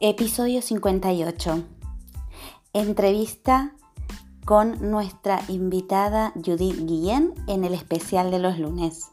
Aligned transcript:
Episodio 0.00 0.60
58. 0.60 1.64
Entrevista 2.74 3.74
con 4.44 4.90
nuestra 4.90 5.40
invitada 5.48 6.34
Judith 6.34 6.84
Guillén 6.84 7.32
en 7.48 7.64
el 7.64 7.72
especial 7.72 8.30
de 8.30 8.38
los 8.38 8.58
lunes. 8.58 9.12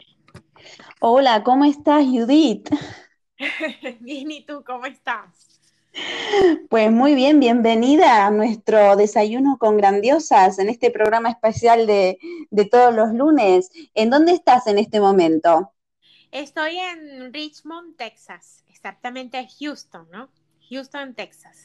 Hola, 1.03 1.43
¿cómo 1.43 1.65
estás, 1.65 2.05
Judith? 2.05 2.69
bien, 4.01 4.29
¿y 4.29 4.45
tú 4.45 4.63
cómo 4.63 4.85
estás? 4.85 5.59
Pues 6.69 6.91
muy 6.91 7.15
bien, 7.15 7.39
bienvenida 7.39 8.27
a 8.27 8.29
nuestro 8.29 8.95
desayuno 8.95 9.57
con 9.57 9.77
grandiosas 9.77 10.59
en 10.59 10.69
este 10.69 10.91
programa 10.91 11.31
especial 11.31 11.87
de, 11.87 12.19
todos 12.69 12.93
los 12.93 13.13
lunes. 13.13 13.71
¿En 13.95 14.11
dónde 14.11 14.33
estás 14.33 14.67
en 14.67 14.77
este 14.77 14.99
momento? 14.99 15.73
Estoy 16.29 16.77
en 16.77 17.33
Richmond, 17.33 17.97
Texas, 17.97 18.63
exactamente 18.67 19.43
Houston, 19.59 20.07
¿no? 20.11 20.29
Houston, 20.69 21.15
Texas. 21.15 21.57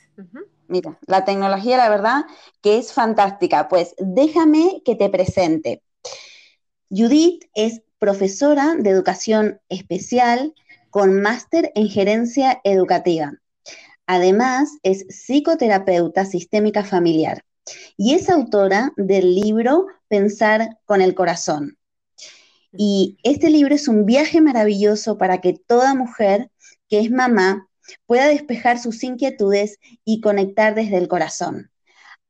Mira, 0.67 0.99
la 1.07 1.27
tecnología, 1.27 1.77
la 1.77 1.91
verdad, 1.91 2.25
que 2.63 2.79
es 2.79 2.95
fantástica. 2.95 3.69
Pues 3.69 3.95
déjame 3.99 4.81
que 4.83 4.95
te 4.95 5.11
presente. 5.11 5.83
Judith 6.89 7.45
es 7.55 7.83
profesora 7.99 8.75
de 8.79 8.91
educación 8.91 9.61
especial 9.69 10.55
con 10.91 11.21
máster 11.21 11.73
en 11.75 11.89
gerencia 11.89 12.61
educativa. 12.65 13.33
Además, 14.07 14.71
es 14.83 15.05
psicoterapeuta 15.09 16.25
sistémica 16.25 16.85
familiar 16.85 17.45
y 17.97 18.15
es 18.15 18.31
autora 18.31 18.93
del 18.97 19.35
libro 19.35 19.87
Pensar 20.09 20.79
con 20.85 21.03
el 21.03 21.15
Corazón. 21.15 21.77
Y 22.73 23.17
este 23.23 23.51
libro 23.51 23.75
es 23.75 23.89
un 23.89 24.05
viaje 24.05 24.41
maravilloso 24.41 25.19
para 25.19 25.41
que 25.41 25.55
toda 25.55 25.95
mujer 25.95 26.51
que 26.89 27.01
es 27.01 27.11
mamá 27.11 27.69
pueda 28.07 28.29
despejar 28.29 28.79
sus 28.79 29.03
inquietudes 29.03 29.79
y 30.05 30.21
conectar 30.21 30.75
desde 30.75 30.99
el 30.99 31.09
corazón. 31.09 31.71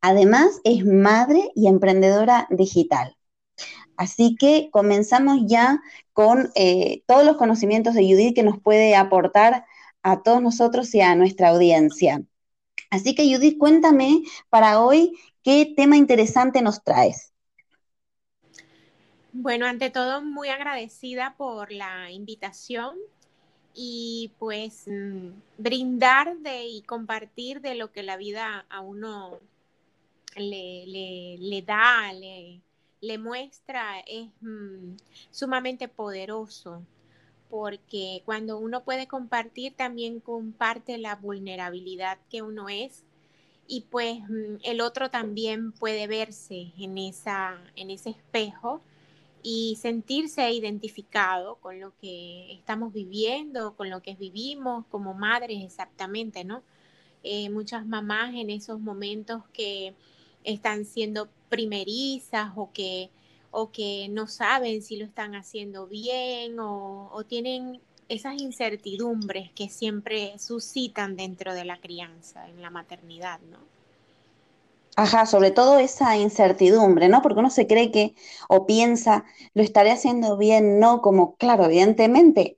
Además, 0.00 0.60
es 0.64 0.84
madre 0.84 1.50
y 1.54 1.66
emprendedora 1.66 2.46
digital. 2.50 3.16
Así 3.96 4.36
que 4.36 4.68
comenzamos 4.70 5.38
ya 5.46 5.80
con 6.12 6.50
eh, 6.54 7.02
todos 7.06 7.24
los 7.24 7.36
conocimientos 7.36 7.94
de 7.94 8.02
Judith 8.02 8.34
que 8.34 8.42
nos 8.42 8.60
puede 8.60 8.94
aportar 8.96 9.64
a 10.02 10.22
todos 10.22 10.42
nosotros 10.42 10.94
y 10.94 11.00
a 11.00 11.14
nuestra 11.14 11.48
audiencia. 11.48 12.22
Así 12.90 13.14
que 13.14 13.24
Judith, 13.24 13.58
cuéntame 13.58 14.22
para 14.48 14.80
hoy 14.80 15.18
qué 15.42 15.72
tema 15.76 15.96
interesante 15.96 16.62
nos 16.62 16.82
traes. 16.82 17.32
Bueno, 19.32 19.66
ante 19.66 19.90
todo, 19.90 20.22
muy 20.22 20.48
agradecida 20.48 21.34
por 21.36 21.70
la 21.70 22.10
invitación 22.10 22.96
y 23.74 24.32
pues 24.38 24.84
mm, 24.86 25.28
brindar 25.58 26.38
de 26.38 26.64
y 26.64 26.82
compartir 26.82 27.60
de 27.60 27.74
lo 27.74 27.92
que 27.92 28.02
la 28.02 28.16
vida 28.16 28.64
a 28.70 28.80
uno 28.80 29.38
le, 30.36 31.62
da, 31.66 32.12
le, 32.14 32.62
le, 33.00 33.18
muestra, 33.18 34.00
es 34.00 34.28
mm, 34.40 34.96
sumamente 35.30 35.88
poderoso 35.88 36.82
porque 37.48 38.22
cuando 38.24 38.58
uno 38.58 38.82
puede 38.84 39.06
compartir 39.06 39.74
también 39.74 40.20
comparte 40.20 40.98
la 40.98 41.16
vulnerabilidad 41.16 42.18
que 42.28 42.42
uno 42.42 42.68
es 42.68 43.04
y 43.68 43.82
pues 43.90 44.20
mm, 44.28 44.56
el 44.64 44.80
otro 44.80 45.10
también 45.10 45.72
puede 45.72 46.06
verse 46.06 46.72
en, 46.78 46.98
esa, 46.98 47.58
en 47.76 47.90
ese 47.90 48.10
espejo 48.10 48.80
y 49.42 49.76
sentirse 49.80 50.50
identificado 50.50 51.56
con 51.56 51.78
lo 51.78 51.96
que 52.00 52.52
estamos 52.52 52.92
viviendo, 52.92 53.76
con 53.76 53.90
lo 53.90 54.02
que 54.02 54.14
vivimos 54.14 54.86
como 54.86 55.14
madres 55.14 55.62
exactamente, 55.62 56.44
¿no? 56.44 56.62
Eh, 57.22 57.48
muchas 57.50 57.86
mamás 57.86 58.34
en 58.34 58.50
esos 58.50 58.80
momentos 58.80 59.42
que 59.52 59.94
están 60.46 60.86
siendo 60.86 61.28
primerizas 61.50 62.52
o 62.56 62.72
que, 62.72 63.10
o 63.50 63.70
que 63.72 64.08
no 64.10 64.26
saben 64.28 64.82
si 64.82 64.96
lo 64.96 65.04
están 65.04 65.34
haciendo 65.34 65.86
bien 65.86 66.58
o, 66.60 67.10
o 67.12 67.24
tienen 67.24 67.82
esas 68.08 68.40
incertidumbres 68.40 69.52
que 69.52 69.68
siempre 69.68 70.38
suscitan 70.38 71.16
dentro 71.16 71.54
de 71.54 71.64
la 71.64 71.80
crianza, 71.80 72.48
en 72.48 72.62
la 72.62 72.70
maternidad, 72.70 73.40
¿no? 73.42 73.58
Ajá, 74.96 75.26
sobre 75.26 75.50
todo 75.50 75.78
esa 75.78 76.16
incertidumbre, 76.16 77.08
¿no? 77.08 77.20
Porque 77.20 77.40
uno 77.40 77.50
se 77.50 77.66
cree 77.66 77.90
que 77.90 78.14
o 78.48 78.66
piensa, 78.66 79.24
lo 79.54 79.62
estaré 79.62 79.90
haciendo 79.90 80.38
bien, 80.38 80.80
no, 80.80 81.02
como, 81.02 81.36
claro, 81.36 81.66
evidentemente, 81.66 82.56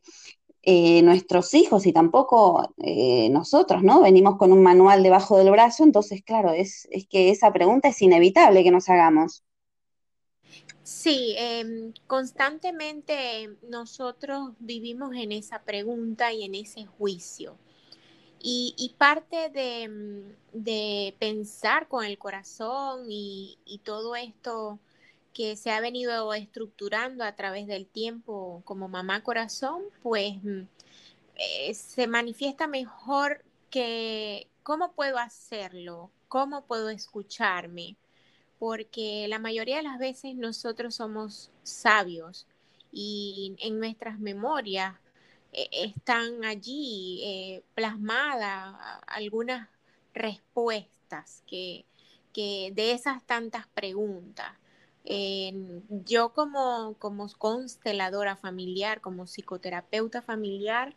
eh, 0.70 1.00
nuestros 1.00 1.54
hijos 1.54 1.86
y 1.86 1.94
tampoco 1.94 2.74
eh, 2.76 3.30
nosotros, 3.30 3.82
¿no? 3.82 4.02
Venimos 4.02 4.36
con 4.36 4.52
un 4.52 4.62
manual 4.62 5.02
debajo 5.02 5.38
del 5.38 5.50
brazo, 5.50 5.82
entonces, 5.82 6.22
claro, 6.22 6.52
es, 6.52 6.86
es 6.90 7.08
que 7.08 7.30
esa 7.30 7.50
pregunta 7.54 7.88
es 7.88 8.02
inevitable 8.02 8.62
que 8.62 8.70
nos 8.70 8.86
hagamos. 8.90 9.42
Sí, 10.82 11.34
em, 11.38 11.94
constantemente 12.06 13.56
nosotros 13.62 14.50
vivimos 14.58 15.16
en 15.16 15.32
esa 15.32 15.62
pregunta 15.62 16.34
y 16.34 16.44
en 16.44 16.54
ese 16.54 16.84
juicio. 16.84 17.56
Y, 18.38 18.94
parte 18.98 19.48
mm, 19.88 20.34
de, 20.52 21.16
pensar 21.18 21.88
con 21.88 22.04
el 22.04 22.18
corazón 22.18 23.06
y, 23.08 23.80
todo 23.84 24.16
esto 24.16 24.80
que 25.38 25.54
se 25.54 25.70
ha 25.70 25.80
venido 25.80 26.34
estructurando 26.34 27.22
a 27.22 27.36
través 27.36 27.68
del 27.68 27.86
tiempo 27.86 28.60
como 28.64 28.88
mamá 28.88 29.22
corazón, 29.22 29.84
pues 30.02 30.42
mm, 30.42 30.62
eh, 31.36 31.74
se 31.74 32.08
manifiesta 32.08 32.66
mejor 32.66 33.44
que 33.70 34.48
cómo 34.64 34.90
puedo 34.94 35.16
hacerlo, 35.16 36.10
cómo 36.26 36.64
puedo 36.64 36.88
escucharme, 36.88 37.96
porque 38.58 39.28
la 39.28 39.38
mayoría 39.38 39.76
de 39.76 39.84
las 39.84 40.00
veces 40.00 40.34
nosotros 40.34 40.96
somos 40.96 41.52
sabios 41.62 42.48
y 42.90 43.54
en 43.60 43.78
nuestras 43.78 44.18
memorias 44.18 44.96
eh, 45.52 45.68
están 45.70 46.44
allí 46.44 47.20
eh, 47.22 47.62
plasmadas 47.76 48.74
algunas 49.06 49.68
respuestas 50.12 51.44
que, 51.46 51.84
de 52.34 52.90
esas 52.90 53.22
tantas 53.24 53.68
preguntas. 53.68 54.50
Yo 56.04 56.32
como, 56.34 56.94
como 56.98 57.28
consteladora 57.38 58.36
familiar, 58.36 59.00
como 59.00 59.26
psicoterapeuta 59.26 60.22
familiar, 60.22 60.94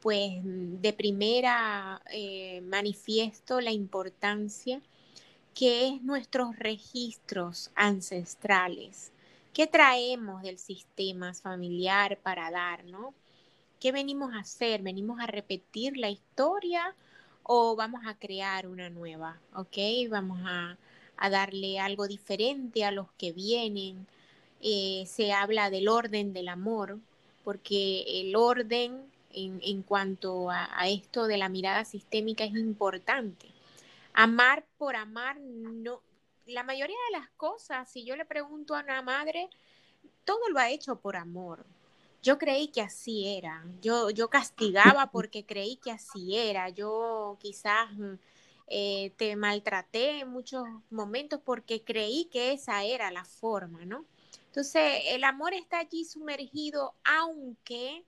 pues 0.00 0.40
de 0.42 0.92
primera 0.92 2.02
eh, 2.10 2.60
manifiesto 2.62 3.60
la 3.60 3.70
importancia 3.70 4.80
que 5.54 5.88
es 5.88 6.02
nuestros 6.02 6.56
registros 6.58 7.70
ancestrales, 7.74 9.12
que 9.52 9.66
traemos 9.66 10.42
del 10.42 10.58
sistema 10.58 11.34
familiar 11.34 12.18
para 12.22 12.50
dar, 12.50 12.84
¿no? 12.84 13.14
¿Qué 13.80 13.92
venimos 13.92 14.32
a 14.34 14.40
hacer? 14.40 14.82
¿Venimos 14.82 15.20
a 15.20 15.26
repetir 15.26 15.96
la 15.96 16.08
historia 16.08 16.94
o 17.42 17.76
vamos 17.76 18.02
a 18.06 18.14
crear 18.18 18.66
una 18.66 18.88
nueva? 18.90 19.40
¿Ok? 19.54 19.76
Vamos 20.10 20.40
a, 20.44 20.78
darle 21.30 21.78
algo 21.78 22.06
diferente 22.08 22.84
a 22.84 22.90
los 22.90 23.10
que 23.12 23.32
vienen. 23.32 24.06
Eh, 24.60 25.04
se 25.06 25.32
habla 25.32 25.70
del 25.70 25.88
orden 25.88 26.32
del 26.32 26.48
amor, 26.48 26.98
porque 27.44 28.04
el 28.20 28.36
orden 28.36 29.10
en, 29.34 29.82
cuanto 29.82 30.50
a, 30.50 30.68
a, 30.78 30.88
esto 30.88 31.26
de 31.26 31.38
la 31.38 31.48
mirada 31.48 31.84
sistémica 31.84 32.44
es 32.44 32.54
importante. 32.54 33.48
Amar 34.12 34.64
por 34.78 34.94
amar, 34.96 35.38
no, 35.40 36.02
la 36.46 36.62
mayoría 36.62 36.96
de 37.10 37.18
las 37.18 37.30
cosas, 37.30 37.90
si 37.90 38.04
yo 38.04 38.14
le 38.16 38.24
pregunto 38.24 38.76
a 38.76 38.82
una 38.82 39.02
madre, 39.02 39.48
todo 40.24 40.48
lo 40.50 40.58
ha 40.58 40.70
hecho 40.70 40.96
por 40.96 41.16
amor 41.16 41.64
yo 42.22 42.38
creí 42.38 42.68
que 42.68 42.80
así 42.80 43.26
era. 43.26 43.64
Yo, 43.82 44.10
yo 44.10 44.30
castigaba 44.30 45.10
porque 45.10 45.44
creí 45.44 45.76
que 45.76 45.90
así 45.90 46.36
era. 46.38 46.68
Yo 46.68 47.36
quizás 47.40 47.92
mm, 47.92 48.14
eh, 48.74 49.12
te 49.18 49.36
maltraté 49.36 50.20
en 50.20 50.30
muchos 50.30 50.64
momentos 50.88 51.38
porque 51.44 51.84
creí 51.84 52.24
que 52.32 52.52
esa 52.52 52.84
era 52.84 53.10
la 53.10 53.26
forma, 53.26 53.84
¿no? 53.84 54.06
Entonces, 54.46 55.02
el 55.08 55.24
amor 55.24 55.52
está 55.52 55.80
allí 55.80 56.06
sumergido 56.06 56.94
aunque 57.04 58.02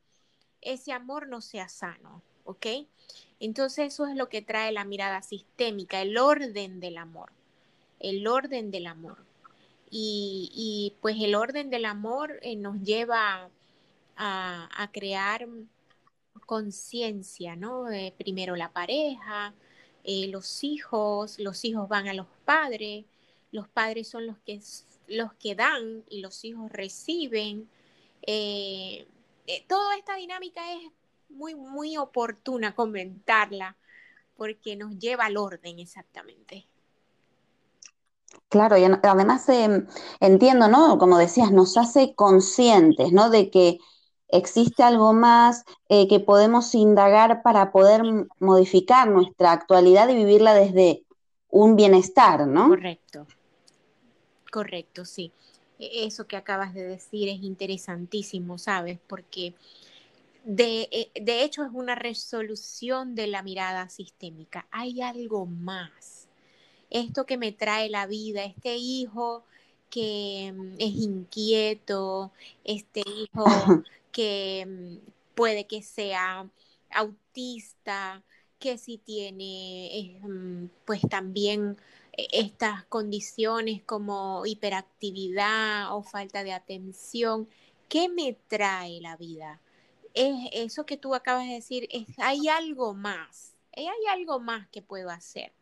ese 0.63 0.93
amor 0.93 1.29
no 1.29 1.43
sea 1.43 1.69
sano, 1.69 2.23
¿ok? 2.45 2.67
Entonces, 3.41 3.93
eso 3.93 4.07
es 4.07 4.17
lo 4.17 4.31
que 4.31 4.41
trae 4.41 4.73
la 4.73 4.87
mirada 4.87 5.21
sistémica, 5.21 6.01
el 6.01 6.17
orden 6.17 6.81
del 6.81 6.97
amor, 6.97 7.31
el 8.01 8.27
orden 8.27 8.71
del 8.71 8.87
amor. 8.87 9.19
Y, 9.91 10.95
pues 11.03 11.17
el 11.21 11.35
orden 11.35 11.69
del 11.69 11.85
amor 11.85 12.39
eh, 12.41 12.57
nos 12.57 12.81
lleva 12.81 13.51
a, 14.17 14.91
crear 14.93 15.47
conciencia, 16.47 17.55
¿no? 17.55 17.85
primero 18.17 18.57
la 18.57 18.73
pareja, 18.73 19.55
eh, 20.05 20.29
los 20.29 20.63
hijos, 20.65 21.39
los 21.39 21.65
hijos 21.65 21.89
van 21.89 22.09
a 22.09 22.15
los 22.15 22.27
padres, 22.45 23.07
los 23.53 23.69
padres 23.69 24.09
son 24.09 24.27
los 24.27 24.37
que, 24.39 24.61
los 25.09 25.33
que 25.35 25.55
dan 25.55 26.05
y 26.11 26.21
los 26.21 26.45
hijos 26.45 26.71
reciben. 26.71 27.69
Eh, 28.23 29.07
eh, 29.47 29.65
toda 29.67 29.97
esta 29.97 30.17
dinámica 30.17 30.61
es 30.75 30.91
muy, 31.31 31.55
muy 31.55 31.97
oportuna 31.97 32.75
comentarla 32.75 33.77
porque 34.37 34.77
nos 34.77 34.99
lleva 34.99 35.25
al 35.27 35.39
orden 35.39 35.79
exactamente. 35.79 36.67
Claro, 38.49 38.77
y 38.77 38.85
además 38.85 39.47
entiendo, 40.21 40.69
¿no? 40.69 40.99
Como 40.99 41.19
decías, 41.19 41.51
nos 41.51 41.77
hace 41.77 42.15
conscientes, 42.15 43.11
¿no? 43.13 43.31
De 43.31 43.51
que 43.51 43.79
existe 44.35 44.83
algo 44.83 45.13
más 45.13 45.65
eh, 45.89 46.09
que 46.09 46.21
podemos 46.21 46.75
indagar 46.75 47.43
para 47.43 47.71
poder 47.71 48.03
modificar 48.41 49.09
nuestra 49.09 49.53
actualidad 49.53 50.09
y 50.09 50.17
vivirla 50.17 50.55
desde 50.55 51.05
un 51.51 51.77
bienestar, 51.77 52.47
¿no? 52.47 52.69
Correcto, 52.69 53.27
correcto, 54.51 55.05
sí. 55.05 55.31
E-, 55.79 56.05
eso 56.07 56.27
que 56.27 56.37
acabas 56.37 56.75
de 56.75 56.83
decir 56.83 57.29
es 57.29 57.43
interesantísimo, 57.43 58.59
¿sabes? 58.59 58.99
Porque 59.07 59.55
de, 60.45 60.89
eh, 60.91 61.11
de 61.21 61.45
hecho 61.45 61.65
es 61.65 61.71
una 61.73 61.95
resolución 61.95 63.15
de 63.15 63.29
la 63.29 63.43
mirada 63.43 63.89
sistémica. 63.89 64.67
Hay 64.73 65.01
algo 65.01 65.47
más. 65.47 66.27
Esto 66.91 67.25
que 67.25 67.39
me 67.39 67.53
trae 67.53 67.89
la 67.89 68.07
vida, 68.07 68.45
este 68.45 68.77
hijo 68.77 69.45
que 69.91 70.53
mm, 70.55 70.75
es 70.79 70.95
inquieto, 70.95 72.33
este 72.65 73.03
hijo 73.07 73.45
que 74.15 74.65
mm, 74.67 75.11
puede 75.35 75.67
que 75.67 75.83
sea 75.83 76.49
autista, 76.91 78.23
que 78.59 78.79
si 78.79 78.99
tiene 78.99 80.21
mm, 80.23 80.67
pues 80.87 81.03
también 81.11 81.77
eh, 82.17 82.29
estas 82.33 82.85
condiciones 82.87 83.83
como 83.85 84.47
hiperactividad 84.47 85.95
o 85.95 86.03
falta 86.03 86.45
de 86.45 86.53
atención, 86.53 87.49
¿qué 87.89 88.09
me 88.09 88.35
trae 88.49 89.01
la 89.01 89.17
vida? 89.17 89.61
Es 90.15 90.35
eso 90.53 90.87
que 90.87 90.97
tú 90.97 91.15
acabas 91.15 91.47
de 91.49 91.55
decir, 91.55 91.89
es, 91.91 92.07
hay 92.19 92.49
algo 92.49 92.95
más, 92.95 93.55
hay 93.77 93.89
algo 94.13 94.39
más 94.41 94.69
que 94.69 94.83
puedo 94.83 95.11
hacer. 95.11 95.53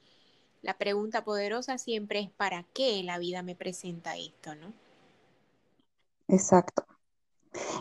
La 0.63 0.79
pregunta 0.79 1.25
poderosa 1.25 1.79
siempre 1.79 2.21
es 2.21 2.31
¿para 2.31 2.65
qué 2.75 3.03
la 3.03 3.19
vida 3.19 3.43
me 3.43 3.57
presenta 3.57 4.17
esto, 4.17 4.55
no? 4.55 4.75
Exacto. 6.29 6.92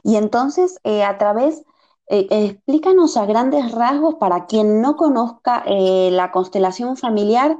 Y 0.03 0.15
entonces, 0.15 0.79
eh, 0.83 1.03
a 1.03 1.17
través, 1.17 1.63
eh, 2.07 2.27
explícanos 2.29 3.17
a 3.17 3.25
grandes 3.25 3.71
rasgos 3.71 4.15
para 4.15 4.45
quien 4.45 4.81
no 4.81 4.95
conozca 4.95 5.63
eh, 5.65 6.09
la 6.11 6.31
constelación 6.31 6.97
familiar, 6.97 7.57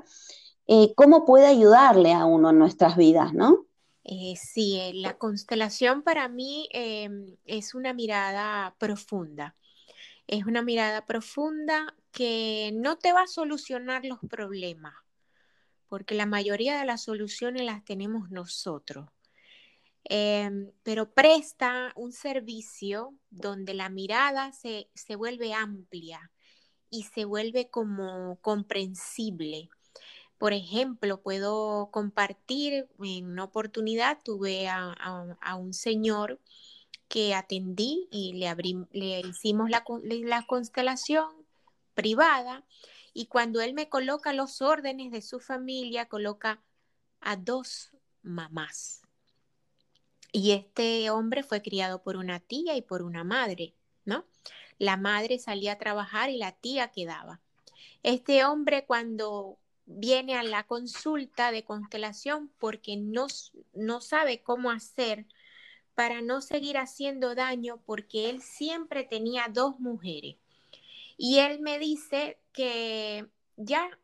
cómo 0.96 1.26
puede 1.26 1.48
ayudarle 1.48 2.14
a 2.14 2.24
uno 2.24 2.52
en 2.52 2.58
nuestras 2.58 2.96
vidas, 2.96 3.34
¿no? 3.34 3.66
sí, 4.38 4.80
la 4.96 5.18
constelación 5.18 6.02
para 6.02 6.30
mí 6.30 6.70
em, 6.72 7.36
es 7.44 7.76
una 7.76 7.94
mirada 7.94 8.74
profunda. 8.80 9.58
Es 10.28 10.46
una 10.46 10.62
mirada 10.62 11.06
profunda 11.06 11.94
que 12.12 12.72
no 12.74 12.98
te 12.98 13.12
va 13.12 13.24
a 13.24 13.28
solucionar 13.28 14.06
los 14.06 14.20
problemas, 14.30 14.94
porque 15.90 16.16
la 16.16 16.26
mayoría 16.26 16.80
de 16.80 16.86
las 16.86 17.04
soluciones 17.04 17.64
las 17.64 17.84
tenemos 17.84 18.32
nosotros. 18.32 19.10
Em, 20.04 20.72
pero 20.84 21.14
presta 21.14 21.94
un 21.96 22.12
servicio 22.12 23.14
donde 23.30 23.74
la 23.74 23.90
mirada 23.90 24.52
se, 24.52 24.90
se 24.96 25.16
vuelve 25.16 25.54
amplia 25.54 26.32
y 26.90 27.04
se 27.04 27.26
vuelve 27.26 27.70
como 27.70 28.38
comprensible. 28.42 29.70
Por 30.38 30.54
ejemplo, 30.54 31.22
puedo 31.22 31.90
compartir, 31.92 32.90
en 33.00 33.28
una 33.28 33.44
oportunidad 33.44 34.20
tuve 34.24 34.68
a, 34.68 35.56
un 35.58 35.74
señor 35.74 36.40
que 37.08 37.36
atendí 37.36 38.08
y 38.12 38.34
le, 38.34 38.54
le 38.92 39.20
hicimos 39.22 39.70
la, 39.70 39.84
la 40.04 40.46
constelación 40.48 41.28
privada 41.94 42.66
y 43.14 43.28
cuando 43.28 43.62
él 43.62 43.74
me 43.74 43.90
coloca 43.90 44.34
los 44.34 44.62
órdenes 44.62 45.12
de 45.12 45.22
su 45.22 45.40
familia, 45.40 46.08
coloca 46.08 46.64
a 47.20 47.36
dos 47.36 47.92
mamás. 48.24 49.02
Y 50.32 50.52
este 50.52 51.10
hombre 51.10 51.44
fue 51.44 51.62
criado 51.62 52.02
por 52.02 52.16
una 52.16 52.40
tía 52.40 52.76
y 52.78 52.82
por 52.82 53.02
una 53.02 53.24
madre, 53.24 53.74
¿no? 54.06 54.26
La 54.78 54.98
madre 54.98 55.40
salía 55.40 55.74
a 55.74 55.78
trabajar 55.78 56.30
y 56.30 56.38
la 56.38 56.54
tía 56.54 56.90
quedaba. 56.90 57.42
Este 58.04 58.46
hombre 58.46 58.86
cuando 58.86 59.58
viene 59.86 60.36
a 60.36 60.44
la 60.44 60.66
consulta 60.66 61.52
de 61.52 61.64
constelación 61.64 62.50
porque 62.60 62.96
no, 62.96 63.28
no 63.74 64.02
sabe 64.02 64.42
cómo 64.42 64.72
hacer 64.72 65.26
para 65.96 66.22
no 66.22 66.42
seguir 66.42 66.78
haciendo 66.78 67.36
daño 67.36 67.82
porque 67.86 68.30
él 68.30 68.42
siempre 68.42 69.04
tenía 69.04 69.48
dos 69.52 69.80
mujeres. 69.80 70.38
Y 71.18 71.40
él 71.40 71.60
me 71.60 71.78
dice 71.78 72.40
que 72.54 73.28
ya 73.58 74.00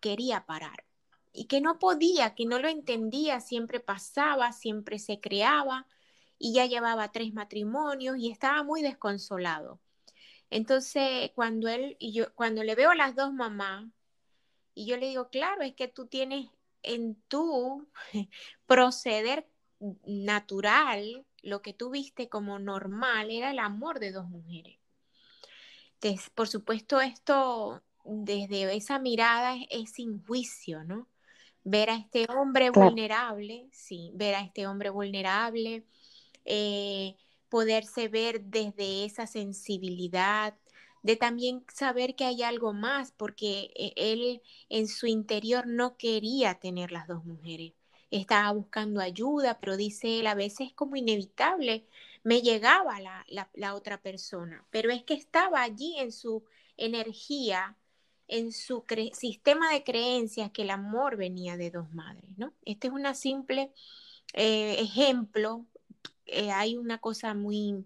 quería 0.00 0.44
parar 0.46 0.84
y 1.32 1.46
que 1.46 1.60
no 1.60 1.78
podía, 1.78 2.34
que 2.34 2.46
no 2.46 2.58
lo 2.58 2.68
entendía, 2.68 3.40
siempre 3.40 3.80
pasaba, 3.80 4.52
siempre 4.52 4.98
se 4.98 5.20
creaba 5.20 5.86
y 6.38 6.54
ya 6.54 6.66
llevaba 6.66 7.12
tres 7.12 7.32
matrimonios 7.34 8.18
y 8.18 8.30
estaba 8.30 8.62
muy 8.64 8.82
desconsolado. 8.82 9.80
Entonces, 10.50 11.30
cuando 11.34 11.68
él 11.68 11.96
y 12.00 12.12
yo 12.12 12.34
cuando 12.34 12.64
le 12.64 12.74
veo 12.74 12.90
a 12.90 12.96
las 12.96 13.14
dos 13.16 13.32
mamás 13.32 13.86
y 14.74 14.86
yo 14.86 14.96
le 14.96 15.08
digo, 15.08 15.30
"Claro, 15.30 15.62
es 15.62 15.74
que 15.74 15.88
tú 15.88 16.06
tienes 16.06 16.48
en 16.82 17.16
tu 17.28 17.86
proceder 18.66 19.46
natural, 20.06 21.26
lo 21.42 21.62
que 21.62 21.72
tú 21.72 21.90
viste 21.90 22.28
como 22.28 22.58
normal 22.58 23.30
era 23.30 23.50
el 23.50 23.58
amor 23.58 23.98
de 24.00 24.12
dos 24.12 24.28
mujeres. 24.28 24.78
Entonces, 25.94 26.30
por 26.30 26.48
supuesto, 26.48 27.00
esto 27.00 27.82
desde 28.04 28.74
esa 28.74 28.98
mirada 28.98 29.56
es, 29.70 29.92
sin 29.92 30.24
juicio, 30.24 30.84
¿no? 30.84 31.08
Ver 31.64 31.90
a 31.90 31.96
este 31.96 32.26
hombre 32.30 32.70
vulnerable, 32.70 33.68
sí, 33.72 34.10
ver 34.14 34.34
a 34.34 34.40
este 34.40 34.66
hombre 34.66 34.90
vulnerable, 34.90 35.84
eh, 36.44 37.16
poderse 37.48 38.08
ver 38.08 38.42
desde 38.42 39.04
esa 39.04 39.26
sensibilidad, 39.26 40.56
de 41.02 41.16
también 41.16 41.64
saber 41.72 42.14
que 42.14 42.24
hay 42.24 42.42
algo 42.42 42.72
más, 42.72 43.12
porque 43.12 43.70
eh, 43.74 43.92
él 43.96 44.42
en 44.68 44.88
su 44.88 45.06
interior 45.06 45.66
no 45.66 45.96
quería 45.96 46.54
tener 46.54 46.92
las 46.92 47.06
dos 47.08 47.24
mujeres, 47.24 47.72
estaba 48.10 48.52
buscando 48.52 49.00
ayuda, 49.00 49.60
pero 49.60 49.76
dice 49.76 50.20
él, 50.20 50.26
a 50.26 50.34
veces 50.34 50.68
es 50.68 50.74
como 50.74 50.96
inevitable, 50.96 51.86
me 52.22 52.42
llegaba 52.42 53.00
la, 53.00 53.26
la 53.54 53.74
otra 53.74 54.02
persona, 54.02 54.66
pero 54.70 54.90
es 54.90 55.04
que 55.04 55.14
estaba 55.14 55.62
allí 55.62 55.96
en 55.98 56.12
su 56.12 56.44
energía 56.76 57.76
en 58.30 58.52
su 58.52 58.84
sistema 59.12 59.72
de 59.72 59.82
creencias 59.82 60.52
que 60.52 60.62
el 60.62 60.70
amor 60.70 61.16
venía 61.16 61.56
de 61.56 61.70
dos 61.70 61.92
madres, 61.92 62.30
¿no? 62.36 62.54
Este 62.64 62.86
es 62.86 62.92
un 62.92 63.12
simple 63.14 63.72
eh, 64.34 64.76
ejemplo. 64.78 65.66
Eh, 66.26 66.52
hay 66.52 66.76
una 66.76 66.98
cosa 66.98 67.34
muy 67.34 67.84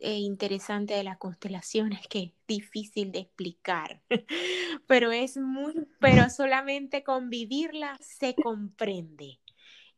eh, 0.00 0.16
interesante 0.16 0.94
de 0.94 1.04
las 1.04 1.18
constelaciones 1.18 2.08
que 2.08 2.18
es 2.18 2.32
difícil 2.46 3.12
de 3.12 3.18
explicar, 3.20 4.00
pero 4.86 5.12
es 5.12 5.36
muy, 5.36 5.74
pero 6.00 6.30
solamente 6.30 7.02
con 7.04 7.28
vivirla 7.28 7.98
se 8.00 8.34
comprende. 8.34 9.38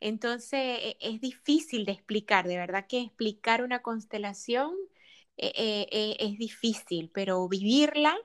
Entonces 0.01 0.79
e, 0.81 0.97
es 0.99 1.21
difícil 1.21 1.85
de 1.85 1.93
explicar, 1.93 2.45
de 2.45 2.57
verdad 2.57 2.87
que 2.87 2.99
explicar 2.99 3.63
una 3.63 3.81
constelación 3.81 4.75
es 5.37 6.37
difícil, 6.37 7.09
pero 7.11 7.47
vivirla 7.47 8.15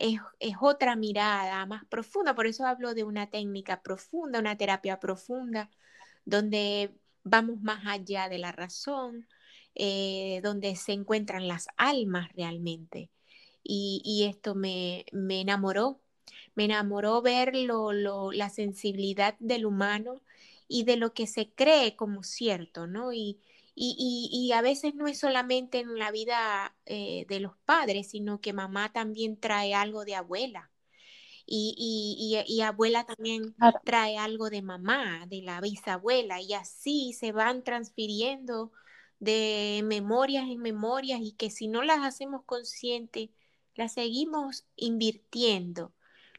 es, 0.00 0.54
otra 0.60 0.96
mirada 0.96 1.64
más 1.66 1.84
profunda, 1.86 2.34
por 2.34 2.46
eso 2.46 2.66
hablo 2.66 2.94
de 2.94 3.04
una 3.04 3.30
técnica 3.30 3.82
profunda, 3.82 4.40
una 4.40 4.56
terapia 4.56 4.98
profunda, 4.98 5.70
donde 6.24 6.94
vamos 7.22 7.60
más 7.62 7.86
allá 7.86 8.28
de 8.28 8.38
la 8.38 8.52
razón, 8.52 9.28
eh, 9.74 10.40
donde 10.42 10.74
se 10.76 10.92
encuentran 10.92 11.48
las 11.48 11.68
almas 11.76 12.30
realmente. 12.34 13.10
Y, 13.62 14.26
esto 14.28 14.54
me, 14.54 15.04
enamoró, 15.12 16.00
me 16.54 16.64
enamoró 16.64 17.22
ver 17.22 17.52
la 17.54 18.48
sensibilidad 18.50 19.36
del 19.38 19.66
humano 19.66 20.22
y 20.66 20.84
de 20.84 20.96
lo 20.96 21.12
que 21.14 21.26
se 21.26 21.52
cree 21.52 21.94
como 21.96 22.22
cierto, 22.22 22.86
¿no? 22.86 23.12
Y, 23.12 23.38
y, 23.82 24.52
a 24.52 24.60
veces 24.60 24.94
no 24.94 25.06
es 25.06 25.18
solamente 25.18 25.80
en 25.80 25.98
la 25.98 26.10
vida 26.10 26.76
eh, 26.84 27.24
de 27.28 27.40
los 27.40 27.56
padres, 27.64 28.10
sino 28.10 28.40
que 28.40 28.52
mamá 28.52 28.92
también 28.92 29.40
trae 29.40 29.74
algo 29.74 30.04
de 30.04 30.16
abuela. 30.16 30.70
Y, 31.46 32.60
abuela 32.62 33.06
también 33.06 33.54
trae 33.84 34.18
algo 34.18 34.50
de 34.50 34.62
mamá, 34.62 35.26
de 35.28 35.42
la 35.42 35.60
bisabuela, 35.60 36.40
y 36.40 36.52
así 36.52 37.12
se 37.14 37.32
van 37.32 37.64
transfiriendo 37.64 38.70
de 39.18 39.82
memorias 39.84 40.48
en 40.48 40.60
memorias 40.60 41.20
y 41.22 41.32
que 41.32 41.50
si 41.50 41.66
no 41.68 41.82
las 41.82 42.00
hacemos 42.00 42.44
conscientes, 42.44 43.30
las 43.74 43.94
seguimos 43.94 44.66
invirtiendo, 44.76 45.94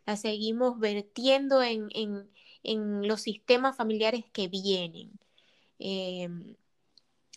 las 0.05 0.21
seguimos 0.21 0.79
vertiendo 0.79 1.61
en, 1.63 1.89
los 2.63 3.21
sistemas 3.21 3.75
familiares 3.75 4.25
que 4.31 4.47
vienen. 4.47 5.19
Em, 5.79 6.55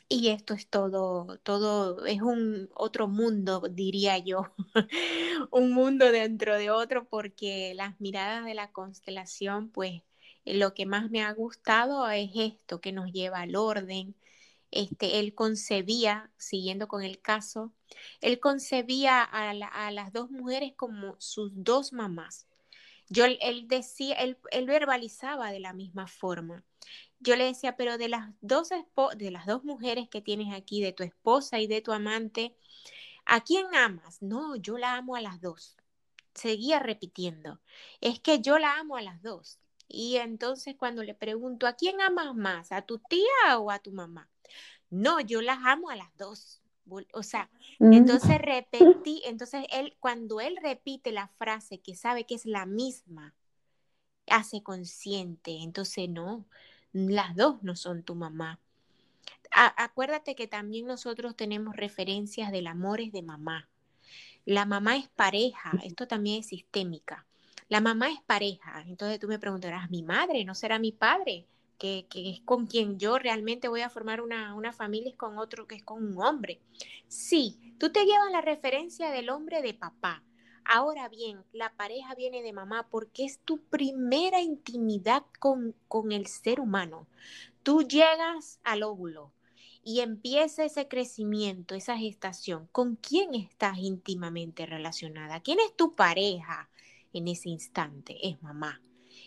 y 0.08 0.28
esto 0.28 0.54
es 0.54 0.68
todo, 0.68 1.38
todo 1.42 2.04
es 2.06 2.20
un 2.22 2.70
otro 2.74 3.08
mundo, 3.08 3.62
diría 3.70 4.18
yo, 4.18 4.54
un 5.50 5.72
mundo 5.72 6.12
dentro 6.12 6.56
de 6.58 6.70
otro, 6.70 7.08
porque 7.08 7.72
las 7.74 8.00
miradas 8.00 8.44
de 8.44 8.54
la 8.54 8.70
constelación, 8.72 9.70
pues 9.70 10.02
lo 10.44 10.74
que 10.74 10.86
más 10.86 11.10
me 11.10 11.22
ha 11.22 11.32
gustado 11.32 12.08
es 12.10 12.30
esto, 12.34 12.80
que 12.80 12.92
nos 12.92 13.12
lleva 13.12 13.40
al 13.40 13.56
orden. 13.56 14.14
Este, 14.70 15.20
él 15.20 15.34
concebía, 15.34 16.30
siguiendo 16.36 16.88
con 16.88 17.02
el 17.02 17.20
caso, 17.20 17.72
él 18.20 18.40
concebía 18.40 19.22
a, 19.22 19.54
las 19.92 20.12
dos 20.12 20.30
mujeres 20.30 20.74
como 20.76 21.16
sus 21.20 21.52
dos 21.54 21.92
mamás. 21.92 22.46
Yo, 23.08 23.24
él 23.26 23.68
decía, 23.68 24.16
él 24.16 24.66
verbalizaba 24.66 25.50
de 25.52 25.60
la 25.60 25.72
misma 25.72 26.06
forma 26.08 26.64
yo 27.24 27.36
le 27.36 27.44
decía, 27.44 27.76
pero 27.76 27.98
de 27.98 28.08
las 28.08 28.30
dos 28.40 28.68
de 29.16 29.30
las 29.30 29.46
dos 29.46 29.64
mujeres 29.64 30.08
que 30.08 30.20
tienes 30.20 30.54
aquí, 30.54 30.80
de 30.80 30.92
tu 30.92 31.02
esposa 31.02 31.58
y 31.58 31.66
de 31.66 31.80
tu 31.80 31.92
amante, 31.92 32.54
¿a 33.24 33.40
quién 33.40 33.74
amas? 33.74 34.22
No, 34.22 34.56
yo 34.56 34.78
la 34.78 34.94
amo 34.94 35.16
a 35.16 35.20
las 35.20 35.40
dos. 35.40 35.76
Seguía 36.34 36.78
repitiendo, 36.80 37.60
es 38.00 38.20
que 38.20 38.40
yo 38.40 38.58
la 38.58 38.78
amo 38.78 38.96
a 38.96 39.02
las 39.02 39.22
dos. 39.22 39.58
Y 39.88 40.16
entonces 40.16 40.76
cuando 40.76 41.02
le 41.02 41.14
pregunto, 41.14 41.66
¿a 41.66 41.74
quién 41.74 42.00
amas 42.00 42.34
más? 42.34 42.72
¿A 42.72 42.82
tu 42.82 42.98
tía 42.98 43.58
o 43.58 43.70
a 43.70 43.78
tu 43.78 43.92
mamá? 43.92 44.28
No, 44.90 45.20
yo 45.20 45.40
las 45.42 45.58
amo 45.64 45.90
a 45.90 45.96
las 45.96 46.14
dos. 46.16 46.60
O 47.12 47.22
sea, 47.22 47.50
mm. 47.78 47.92
entonces 47.92 48.38
repetí, 48.38 49.22
entonces 49.24 49.64
él, 49.72 49.96
cuando 50.00 50.40
él 50.40 50.58
repite 50.62 51.12
la 51.12 51.28
frase 51.28 51.80
que 51.80 51.94
sabe 51.94 52.26
que 52.26 52.34
es 52.34 52.44
la 52.44 52.66
misma, 52.66 53.34
hace 54.26 54.62
consciente, 54.62 55.62
entonces 55.62 56.08
no, 56.08 56.46
las 56.94 57.34
dos 57.34 57.62
no 57.62 57.76
son 57.76 58.02
tu 58.02 58.14
mamá. 58.14 58.60
acuérdate 59.50 60.34
que 60.34 60.46
también 60.46 60.86
nosotros 60.86 61.36
tenemos 61.36 61.76
referencias 61.76 62.50
del 62.50 62.66
amor 62.66 63.00
es 63.00 63.12
de 63.12 63.22
mamá. 63.22 63.68
La 64.46 64.64
mamá 64.64 64.96
es 64.96 65.08
pareja, 65.08 65.72
esto 65.82 66.06
también 66.06 66.40
es 66.40 66.46
sistémica. 66.46 67.26
La 67.68 67.80
mamá 67.80 68.10
es 68.10 68.20
pareja, 68.26 68.84
entonces 68.86 69.18
tú 69.18 69.26
me 69.26 69.38
preguntarás, 69.38 69.90
¿mi 69.90 70.02
madre 70.02 70.44
no 70.44 70.54
será 70.54 70.78
mi 70.78 70.92
padre? 70.92 71.46
Que, 71.78 72.06
es 72.12 72.40
con 72.40 72.66
quien 72.66 72.98
yo 72.98 73.18
realmente 73.18 73.68
voy 73.68 73.80
a 73.80 73.90
formar 73.90 74.20
una, 74.20 74.54
una 74.54 74.72
familia, 74.72 75.10
es 75.10 75.16
con 75.16 75.38
otro 75.38 75.66
que 75.66 75.74
es 75.74 75.82
con 75.82 76.02
un 76.02 76.18
hombre. 76.22 76.60
Sí, 77.08 77.74
tú 77.78 77.90
te 77.90 78.04
llevas 78.04 78.30
la 78.30 78.40
referencia 78.40 79.10
del 79.10 79.30
hombre 79.30 79.62
de 79.62 79.74
papá, 79.74 80.22
Ahora 80.64 81.08
bien, 81.08 81.44
la 81.52 81.72
pareja 81.74 82.14
viene 82.14 82.42
de 82.42 82.52
mamá 82.52 82.88
porque 82.90 83.24
es 83.24 83.38
tu 83.40 83.58
primera 83.58 84.40
intimidad 84.40 85.24
con, 85.38 85.74
con 85.88 86.10
el 86.10 86.26
ser 86.26 86.60
humano. 86.60 87.06
Tú 87.62 87.82
llegas 87.82 88.60
al 88.64 88.82
óvulo 88.82 89.32
y 89.82 90.00
empieza 90.00 90.64
ese 90.64 90.88
crecimiento, 90.88 91.74
esa 91.74 91.98
gestación. 91.98 92.66
¿Con 92.72 92.96
quién 92.96 93.34
estás 93.34 93.78
íntimamente 93.78 94.64
relacionada? 94.64 95.40
¿Quién 95.40 95.60
es 95.60 95.76
tu 95.76 95.92
pareja 95.92 96.70
en 97.12 97.28
ese 97.28 97.50
instante? 97.50 98.16
Es 98.26 98.42
mamá. 98.42 98.80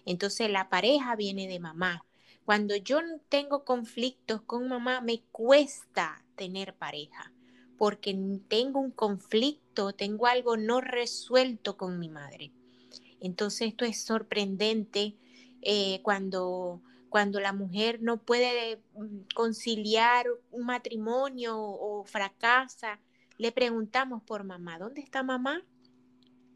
Entonces 0.05 0.49
la 0.49 0.69
pareja 0.69 1.15
viene 1.15 1.47
de 1.47 1.59
mamá. 1.59 2.03
Cuando 2.45 2.75
yo 2.75 2.99
tengo 3.29 3.63
conflictos 3.63 4.41
con 4.41 4.67
mamá, 4.67 5.01
me 5.01 5.21
cuesta 5.31 6.23
tener 6.35 6.73
pareja 6.73 7.31
porque 7.77 8.17
tengo 8.47 8.79
un 8.79 8.91
conflicto, 8.91 9.93
tengo 9.93 10.27
algo 10.27 10.57
no 10.57 10.81
resuelto 10.81 11.77
con 11.77 11.99
mi 11.99 12.09
madre. 12.09 12.51
Entonces 13.19 13.69
esto 13.69 13.85
es 13.85 14.03
sorprendente 14.03 15.15
eh, 15.61 16.01
cuando, 16.03 16.81
cuando 17.09 17.39
la 17.39 17.53
mujer 17.53 18.01
no 18.01 18.17
puede 18.17 18.81
mm, 18.95 19.33
conciliar 19.35 20.27
un 20.51 20.65
matrimonio 20.65 21.57
o, 21.57 22.03
fracasa. 22.03 22.99
Le 23.37 23.51
preguntamos 23.51 24.23
por 24.23 24.43
mamá, 24.43 24.79
¿dónde 24.79 25.01
está 25.01 25.23
mamá? 25.23 25.61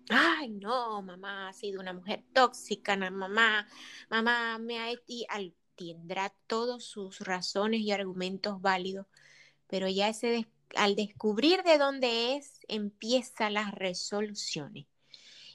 Ay, 0.10 0.50
no, 0.50 1.01
mamá 1.01 1.50
ha 1.50 1.54
sido 1.54 1.80
una 1.80 1.94
mujer 1.94 2.24
tóxica, 2.34 2.98
mamá, 2.98 3.68
mamá 4.10 4.58
me 4.58 4.80
ha 4.80 4.90
tendrá 5.75 6.34
todas 6.48 6.84
sus 6.84 7.20
razones 7.22 7.82
y 7.82 7.92
argumentos 7.92 8.62
válidos, 8.62 9.08
pero 9.68 9.88
ya 9.88 10.10
ese 10.10 10.48
al 10.75 10.96
descubrir 10.96 11.63
de 11.63 11.78
dónde 11.78 12.36
es, 12.36 12.60
empieza 12.68 13.50
las 13.50 13.74
resoluciones. 13.74 14.86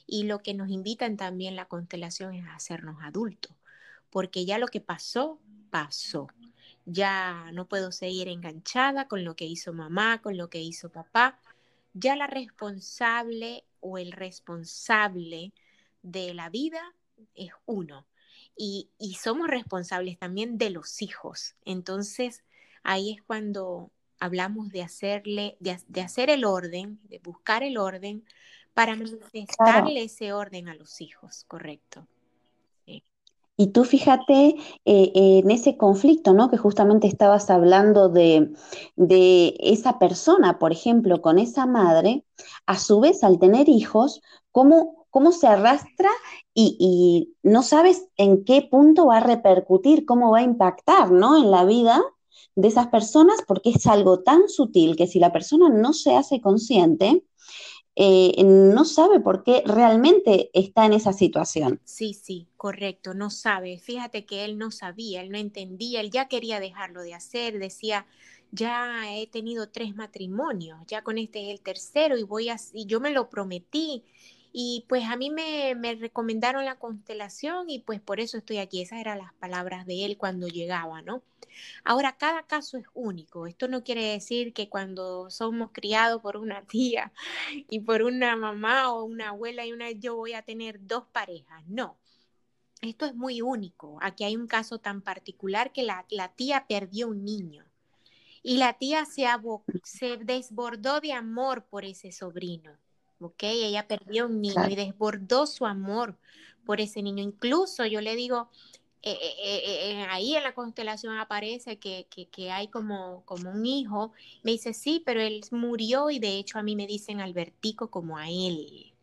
Y 0.05 0.23
lo 0.23 0.39
que 0.39 0.53
nos 0.53 0.69
invitan 0.69 1.17
también 1.17 1.55
la 1.55 1.65
constelación 1.65 2.33
es 2.33 2.45
hacernos 2.47 2.97
adultos, 3.01 3.55
porque 4.09 4.45
ya 4.45 4.57
lo 4.57 4.67
que 4.67 4.81
pasó, 4.81 5.39
pasó. 5.69 6.27
Ya 6.85 7.51
no 7.51 7.67
puedo 7.67 7.91
seguir 7.91 8.29
enganchada 8.29 9.09
con 9.09 9.25
lo 9.25 9.35
que 9.35 9.45
hizo 9.45 9.73
mamá, 9.73 10.21
con 10.21 10.37
lo 10.37 10.49
que 10.49 10.61
hizo 10.61 10.89
papá. 10.89 11.39
Ya 11.93 12.15
la 12.15 12.27
responsable 12.27 13.65
o 13.81 13.97
el 13.97 14.13
responsable 14.13 15.51
de 16.01 16.33
la 16.33 16.49
vida 16.49 16.81
es 17.35 17.51
uno. 17.65 18.07
Y, 18.55 18.89
y 18.97 19.15
somos 19.15 19.49
responsables 19.49 20.17
también 20.17 20.57
de 20.57 20.69
los 20.69 21.01
hijos. 21.01 21.55
Entonces, 21.65 22.45
ahí 22.83 23.11
es 23.11 23.21
cuando 23.21 23.91
hablamos 24.19 24.69
de 24.69 24.83
hacerle, 24.83 25.57
de, 25.59 26.01
hacer 26.01 26.29
el 26.29 26.45
orden, 26.45 26.99
de 27.03 27.19
buscar 27.19 27.63
el 27.63 27.77
orden 27.77 28.23
para 28.73 28.95
manifestarle 28.95 30.03
ese 30.03 30.33
orden 30.33 30.69
a 30.69 30.75
los 30.75 31.01
hijos, 31.01 31.45
correcto. 31.47 32.07
Y 33.59 33.67
tú 33.71 33.85
fíjate 33.85 34.55
eh, 34.85 35.11
en 35.15 35.49
ese 35.49 35.77
conflicto, 35.77 36.33
¿no? 36.33 36.51
Que 36.51 36.57
justamente 36.57 37.07
estabas 37.07 37.49
hablando 37.49 38.07
de, 38.07 38.53
esa 39.59 39.97
persona, 39.97 40.59
por 40.59 40.71
ejemplo, 40.71 41.23
con 41.23 41.39
esa 41.39 41.65
madre, 41.65 42.23
a 42.67 42.77
su 42.77 42.99
vez 42.99 43.23
al 43.23 43.39
tener 43.39 43.67
hijos, 43.67 44.21
cómo, 44.51 45.07
cómo 45.09 45.31
se 45.31 45.47
arrastra 45.47 46.09
y, 46.53 46.77
y, 46.79 47.35
no 47.41 47.63
sabes 47.63 48.07
en 48.15 48.45
qué 48.45 48.61
punto 48.61 49.07
va 49.07 49.17
a 49.17 49.21
repercutir, 49.21 50.05
cómo 50.05 50.29
va 50.29 50.39
a 50.39 50.43
impactar, 50.43 51.09
¿no? 51.11 51.35
En 51.35 51.49
la 51.49 51.65
vida 51.65 52.03
de 52.57 52.67
esas 52.67 52.87
personas 52.87 53.37
porque 53.47 53.69
es 53.69 53.85
algo 53.85 54.23
tan 54.23 54.49
sutil 54.49 54.95
que 54.95 55.05
si 55.05 55.19
la 55.19 55.31
persona 55.31 55.69
no 55.69 55.93
se 55.93 56.15
hace 56.15 56.41
consciente, 56.41 57.23
eh, 57.95 58.43
no 58.43 58.83
sabe 58.83 59.19
por 59.19 59.43
qué 59.43 59.61
realmente 59.63 60.49
está 60.53 60.87
en 60.87 60.93
esa 60.93 61.13
situación. 61.13 61.79
Sí, 61.83 62.15
sí, 62.15 62.47
correcto, 62.57 63.13
no 63.13 63.29
sabe. 63.29 63.77
Fíjate 63.77 64.25
que 64.25 64.43
él 64.43 64.57
no 64.57 64.71
sabía, 64.71 65.21
él 65.21 65.29
no 65.29 65.37
entendía, 65.37 66.01
él 66.01 66.09
ya 66.09 66.27
quería 66.27 66.59
dejarlo 66.59 67.03
de 67.03 67.13
hacer, 67.13 67.59
decía, 67.59 68.07
ya 68.51 69.15
he 69.15 69.27
tenido 69.27 69.69
tres 69.69 69.95
matrimonios, 69.95 70.79
ya 70.87 71.03
con 71.03 71.19
este 71.19 71.45
es 71.45 71.59
el 71.59 71.61
tercero 71.61 72.17
y 72.17 72.23
voy 72.23 72.49
a, 72.49 72.57
y 72.73 72.87
yo 72.87 72.99
me 72.99 73.11
lo 73.11 73.29
prometí 73.29 74.03
y 74.59 74.85
pues 74.89 75.03
a 75.05 75.15
mí 75.17 75.29
me, 75.29 75.75
recomendaron 75.99 76.65
la 76.65 76.79
constelación 76.79 77.69
y 77.69 77.77
pues 77.77 78.01
por 78.01 78.19
eso 78.19 78.39
estoy 78.39 78.57
aquí. 78.57 78.81
Esas 78.81 78.99
eran 78.99 79.19
las 79.19 79.31
palabras 79.35 79.85
de 79.85 80.03
él 80.03 80.17
cuando 80.17 80.47
llegaba, 80.47 81.03
¿no? 81.03 81.21
Ahora, 81.83 82.17
cada 82.17 82.41
caso 82.41 82.79
es 82.79 82.87
único. 82.95 83.45
Esto 83.45 83.67
no 83.67 83.83
quiere 83.83 84.03
decir 84.05 84.53
que 84.53 84.67
cuando 84.67 85.29
somos 85.29 85.69
criados 85.73 86.23
por 86.23 86.37
una 86.37 86.63
tía 86.67 87.13
y 87.69 87.81
por 87.81 88.01
una 88.01 88.35
mamá 88.35 88.91
o 88.91 89.03
una 89.03 89.29
abuela 89.29 89.63
y 89.63 89.73
una 89.73 89.91
yo 89.91 90.15
voy 90.15 90.33
a 90.33 90.41
tener 90.41 90.79
dos 90.87 91.05
parejas. 91.11 91.63
No. 91.67 91.99
Esto 92.81 93.05
es 93.05 93.13
muy 93.13 93.43
único. 93.43 93.99
Aquí 94.01 94.23
hay 94.23 94.35
un 94.35 94.47
caso 94.47 94.79
tan 94.79 95.03
particular 95.03 95.71
que 95.71 95.83
la, 95.83 96.03
tía 96.35 96.65
perdió 96.67 97.09
un 97.09 97.23
niño 97.23 97.63
y 98.41 98.57
la 98.57 98.73
tía 98.73 99.05
se, 99.05 99.27
se 99.83 100.17
desbordó 100.17 100.99
de 100.99 101.13
amor 101.13 101.65
por 101.65 101.85
ese 101.85 102.11
sobrino 102.11 102.75
¿ok? 103.19 103.43
Ella 103.43 103.87
perdió 103.87 104.27
un 104.27 104.41
niño 104.41 104.67
y 104.69 104.75
desbordó 104.75 105.47
su 105.47 105.65
amor 105.65 106.17
por 106.65 106.81
ese 106.81 107.01
niño. 107.01 107.23
Incluso 107.23 107.85
yo 107.85 108.01
le 108.01 108.15
digo, 108.15 108.49
eh, 109.03 109.17
eh, 109.21 109.91
eh, 109.91 110.05
ahí 110.09 110.35
en 110.35 110.43
la 110.43 110.53
constelación 110.53 111.17
aparece 111.17 111.79
que, 111.79 112.07
que, 112.09 112.51
hay 112.51 112.67
como, 112.67 113.23
como 113.25 113.51
un 113.51 113.65
hijo. 113.65 114.11
Me 114.43 114.51
dice, 114.51 114.73
sí, 114.73 115.01
pero 115.05 115.21
él 115.21 115.41
murió 115.51 116.09
y 116.09 116.19
de 116.19 116.37
hecho 116.37 116.59
a 116.59 116.63
mí 116.63 116.75
me 116.75 116.87
dicen 116.87 117.21
Albertico 117.21 117.89
como 117.89 118.17
a 118.17 118.29
él. 118.29 118.93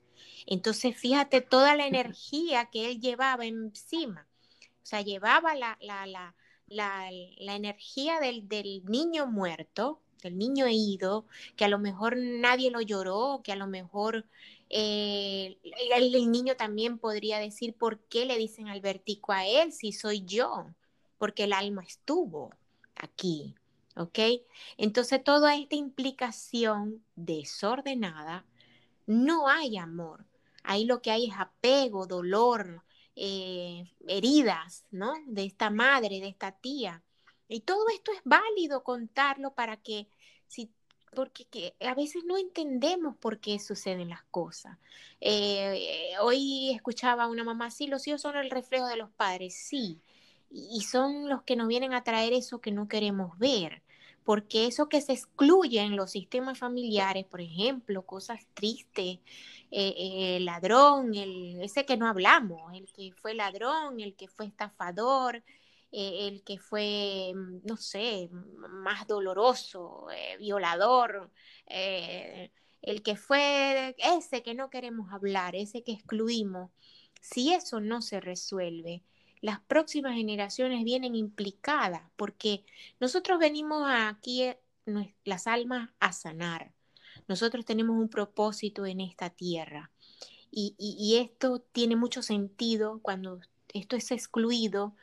Entonces, 0.47 0.97
fíjate 0.97 1.41
toda 1.41 1.75
la 1.75 1.87
energía 1.87 2.67
que 2.67 2.91
él 2.91 3.01
llevaba 3.01 3.47
encima. 3.47 4.27
O 4.83 4.87
sea, 4.87 5.01
llevaba 5.01 5.55
la, 5.55 5.79
la, 5.81 6.07
la, 6.07 7.11
la 7.39 7.55
energía 7.57 8.21
del, 8.21 8.47
del 8.49 8.85
niño 8.85 9.27
muerto, 9.27 10.03
el 10.29 10.39
niño 10.39 10.67
ido, 10.69 11.27
que 11.57 11.65
a 11.65 11.69
lo 11.69 11.79
mejor 11.79 12.17
nadie 12.17 12.71
lo 12.71 12.81
lloró, 12.81 13.41
que 13.45 13.53
a 13.53 13.57
lo 13.57 13.67
mejor 13.67 14.27
eh, 14.71 15.59
el, 15.95 16.31
niño 16.31 16.57
también 16.57 16.99
podría 16.99 17.39
decir 17.39 17.75
por 17.75 18.01
qué 18.01 18.25
le 18.25 18.37
dicen 18.39 18.69
Albertico 18.69 19.33
a 19.33 19.47
él 19.47 19.73
si 19.73 19.93
soy 19.93 20.25
yo, 20.25 20.67
porque 21.19 21.45
el 21.45 21.53
alma 21.53 21.83
estuvo 21.83 22.51
aquí, 22.97 23.55
¿ok? 23.97 24.19
Entonces 24.77 25.23
toda 25.23 25.55
esta 25.57 25.77
implicación 25.77 27.05
desordenada, 27.17 28.45
no 29.07 29.49
hay 29.49 29.77
amor. 29.77 30.25
Ahí 30.63 30.87
lo 30.87 31.03
que 31.03 31.11
hay 31.11 31.27
es 31.27 31.35
apego, 31.39 32.07
dolor, 32.07 32.83
eh, 33.17 33.93
heridas, 34.09 34.87
¿no? 34.91 35.13
De 35.27 35.45
esta 35.45 35.71
madre, 35.71 36.21
de 36.21 36.29
esta 36.29 36.53
tía. 36.53 37.03
Y 37.49 37.61
todo 37.61 37.89
esto 37.93 38.13
es 38.13 38.21
válido 38.25 38.83
contarlo 38.83 39.53
para 39.55 39.77
que 39.77 40.09
si 40.47 40.71
porque 41.15 41.75
a 41.81 41.95
veces 41.95 42.25
no 42.25 42.37
entendemos 42.37 43.17
por 43.17 43.39
qué 43.39 43.59
suceden 43.59 44.09
las 44.11 44.25
cosas. 44.25 44.79
Eh, 45.21 46.13
hoy 46.21 46.73
escuchaba 46.75 47.25
a 47.25 47.29
una 47.29 47.45
mamá, 47.45 47.71
sí, 47.71 47.87
los 47.87 48.07
hijos 48.07 48.21
son 48.21 48.37
el 48.37 48.51
reflejo 48.51 48.87
de 48.87 48.97
los 48.97 49.11
padres, 49.11 49.55
sí, 49.55 50.01
y 50.51 50.83
son 50.83 51.29
los 51.29 51.43
que 51.43 51.57
nos 51.57 51.69
vienen 51.69 51.95
a 51.95 52.05
traer 52.05 52.33
eso 52.33 52.61
que 52.61 52.73
no 52.73 52.89
queremos 52.89 53.39
ver, 53.39 53.83
porque 54.25 54.67
eso 54.67 54.89
que 54.89 55.01
se 55.01 55.13
excluye 55.13 55.81
en 55.81 55.97
los 55.97 56.11
sistemas 56.11 56.59
familiares, 56.59 57.25
por 57.27 57.41
ejemplo, 57.41 58.03
cosas 58.03 58.41
tristes, 58.55 59.19
eh, 59.71 59.95
eh, 59.97 60.37
el 60.37 60.45
ladrón, 60.45 61.15
el, 61.15 61.61
ese 61.63 61.85
que 61.85 61.97
no 61.97 62.07
hablamos, 62.07 62.73
el 62.75 62.91
que 62.93 63.13
fue 63.13 63.35
ladrón, 63.35 64.01
el 64.01 64.15
que 64.15 64.29
fue 64.29 64.47
estafador, 64.47 65.43
eh, 65.97 66.27
el 66.27 66.43
que 66.43 66.59
fue, 66.59 67.33
mm, 67.35 67.61
no 67.65 67.77
sé, 67.77 68.29
más 68.33 69.07
doloroso, 69.07 70.09
eh, 70.11 70.37
violador, 70.39 71.31
eh, 71.69 72.51
el 72.83 73.03
que 73.03 73.15
fue 73.15 73.95
ese 73.99 74.43
que 74.43 74.55
no 74.55 74.71
queremos 74.71 75.13
hablar, 75.13 75.55
ese 75.55 75.85
que 75.85 75.93
excluimos, 75.93 76.73
si 77.21 77.53
eso 77.55 77.81
no 77.81 78.03
se 78.03 78.21
resuelve, 78.21 79.05
las 79.41 79.61
próximas 79.61 80.17
generaciones 80.17 80.83
vienen 80.83 81.15
implicadas 81.15 82.03
porque 82.17 82.65
nosotros 82.99 83.39
venimos 83.39 83.85
aquí, 83.89 84.51
las 85.25 85.47
almas, 85.47 85.91
a 86.01 86.13
sanar. 86.13 86.73
Nosotros 87.29 87.65
tenemos 87.65 87.97
un 87.97 88.09
propósito 88.09 88.85
en 88.85 89.01
esta 89.01 89.31
tierra. 89.31 89.93
y, 90.51 91.17
esto 91.21 91.61
tiene 91.73 91.97
mucho 91.97 92.23
sentido 92.23 93.01
cuando 93.03 93.41
esto 93.75 93.97
es 93.97 94.11
excluido 94.13 94.95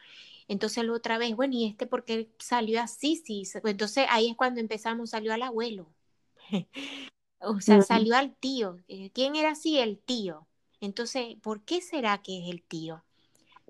entonces 0.52 0.84
la 0.84 0.92
otra 0.92 1.18
vez, 1.18 1.34
bueno, 1.34 1.54
¿y 1.56 1.66
este 1.66 1.88
por 1.88 2.04
qué 2.04 2.30
salió 2.38 2.82
así? 2.82 3.16
Sí, 3.16 3.44
entonces 3.64 4.06
ahí 4.10 4.32
es 4.32 4.36
cuando 4.36 4.60
empezamos, 4.60 5.12
salió 5.12 5.34
al 5.34 5.44
abuelo. 5.44 5.88
o 7.40 7.62
sea, 7.62 7.82
salió 7.82 8.18
al 8.18 8.36
tío. 8.36 8.76
Eh, 8.90 9.12
¿Quién 9.14 9.38
era 9.38 9.52
así? 9.52 9.80
El 9.80 9.98
tío. 9.98 10.46
Entonces, 10.82 11.38
¿por 11.42 11.62
qué 11.64 11.80
será 11.80 12.22
que 12.22 12.44
es 12.44 12.50
el 12.50 12.62
tío? 12.64 13.02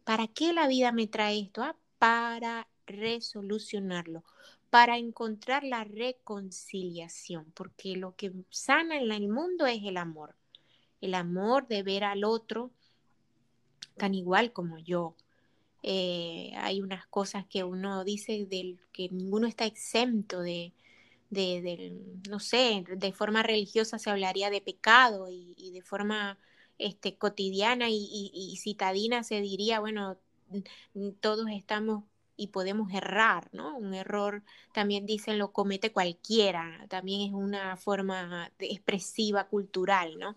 ¿Para 0.04 0.26
qué 0.26 0.54
la 0.54 0.68
vida 0.68 0.92
me 0.92 1.06
trae 1.06 1.42
esto? 1.42 1.62
Ah, 1.62 1.76
para 2.00 2.68
resolucionarlo, 2.88 4.24
para 4.72 4.98
encontrar 4.98 5.64
la 5.64 5.84
reconciliación, 5.84 7.52
porque 7.54 7.96
lo 7.96 8.16
que 8.16 8.34
sana 8.50 8.98
en 8.98 9.12
el 9.12 9.30
mundo 9.30 9.68
es 9.68 9.84
el 9.84 9.98
amor. 9.98 10.36
El 11.00 11.14
amor 11.14 11.68
de 11.68 11.84
ver 11.84 12.06
al 12.06 12.24
otro 12.24 12.72
tan 13.98 14.16
igual 14.16 14.52
como 14.52 14.80
yo, 14.80 15.16
eh, 15.84 16.52
hay 16.58 16.82
unas 16.82 17.08
cosas 17.08 17.46
que 17.48 17.64
uno 17.64 18.04
dice 18.04 18.46
del 18.46 18.80
que 18.94 19.10
ninguno 19.10 19.48
está 19.48 19.66
exento 19.66 20.42
de, 20.42 20.74
de, 21.32 21.98
no 22.30 22.40
sé, 22.40 22.84
de 22.88 23.14
forma 23.14 23.42
religiosa 23.42 23.98
se 23.98 24.10
hablaría 24.10 24.50
de 24.50 24.62
pecado 24.62 25.28
y, 25.30 25.72
de 25.74 25.82
forma 25.82 26.38
este, 26.78 27.16
cotidiana 27.16 27.88
y, 27.90 28.58
citadina 28.62 29.24
se 29.24 29.42
diría, 29.42 29.80
bueno, 29.80 30.18
todos 31.22 31.48
estamos 31.52 32.04
y 32.36 32.48
podemos 32.48 32.92
errar, 32.94 33.50
¿no? 33.54 33.78
Un 33.78 33.94
error, 33.94 34.44
también 34.74 35.06
dicen, 35.06 35.38
lo 35.38 35.52
comete 35.52 35.92
cualquiera, 35.92 36.86
también 36.90 37.22
es 37.22 37.34
una 37.34 37.78
forma 37.78 38.52
expresiva 38.60 39.48
cultural, 39.48 40.18
¿no? 40.20 40.36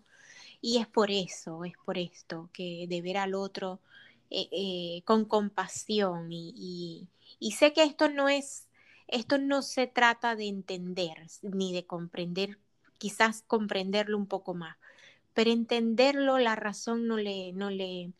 Y 0.61 0.79
es 0.79 0.87
por 0.87 1.11
eso, 1.11 1.65
es 1.65 1.75
por 1.85 1.99
esto, 1.99 2.51
que 2.53 2.87
de 2.89 3.03
ver 3.03 3.19
al 3.19 3.35
otro 3.35 3.81
eh, 4.31 4.49
eh, 4.51 5.03
con 5.05 5.27
compasión 5.27 6.29
y, 6.33 7.09
sé 7.57 7.73
que 7.73 7.83
esto 7.85 8.09
no 8.09 8.29
es, 8.29 8.67
esto 9.07 9.39
no 9.39 9.63
se 9.63 9.87
trata 9.87 10.35
de 10.35 10.49
entender 10.49 11.27
ni 11.43 11.73
de 11.73 11.87
comprender, 11.87 12.59
quizás 12.99 13.43
comprenderlo 13.47 14.17
un 14.17 14.27
poco 14.27 14.55
más, 14.55 14.77
pero 15.35 15.51
entenderlo 15.51 16.39
la 16.39 16.57
razón 16.57 17.07
no 17.07 17.17
le, 17.17 17.53
no 17.53 17.71
le, 17.71 18.13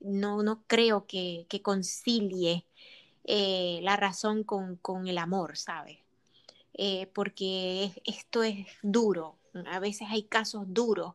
no, 0.00 0.42
no 0.42 0.62
creo 0.66 1.06
que, 1.06 1.46
que 1.48 1.60
concilie 1.60 2.64
eh, 3.24 3.80
la 3.82 3.96
razón 3.96 4.44
con, 4.44 4.76
con, 4.76 5.08
el 5.08 5.18
amor, 5.18 5.56
¿sabes? 5.56 5.98
Porque 7.12 7.92
esto 8.04 8.44
es 8.44 8.66
duro, 8.82 9.36
a 9.66 9.80
veces 9.80 10.08
hay 10.10 10.22
casos 10.22 10.62
duros, 10.68 11.14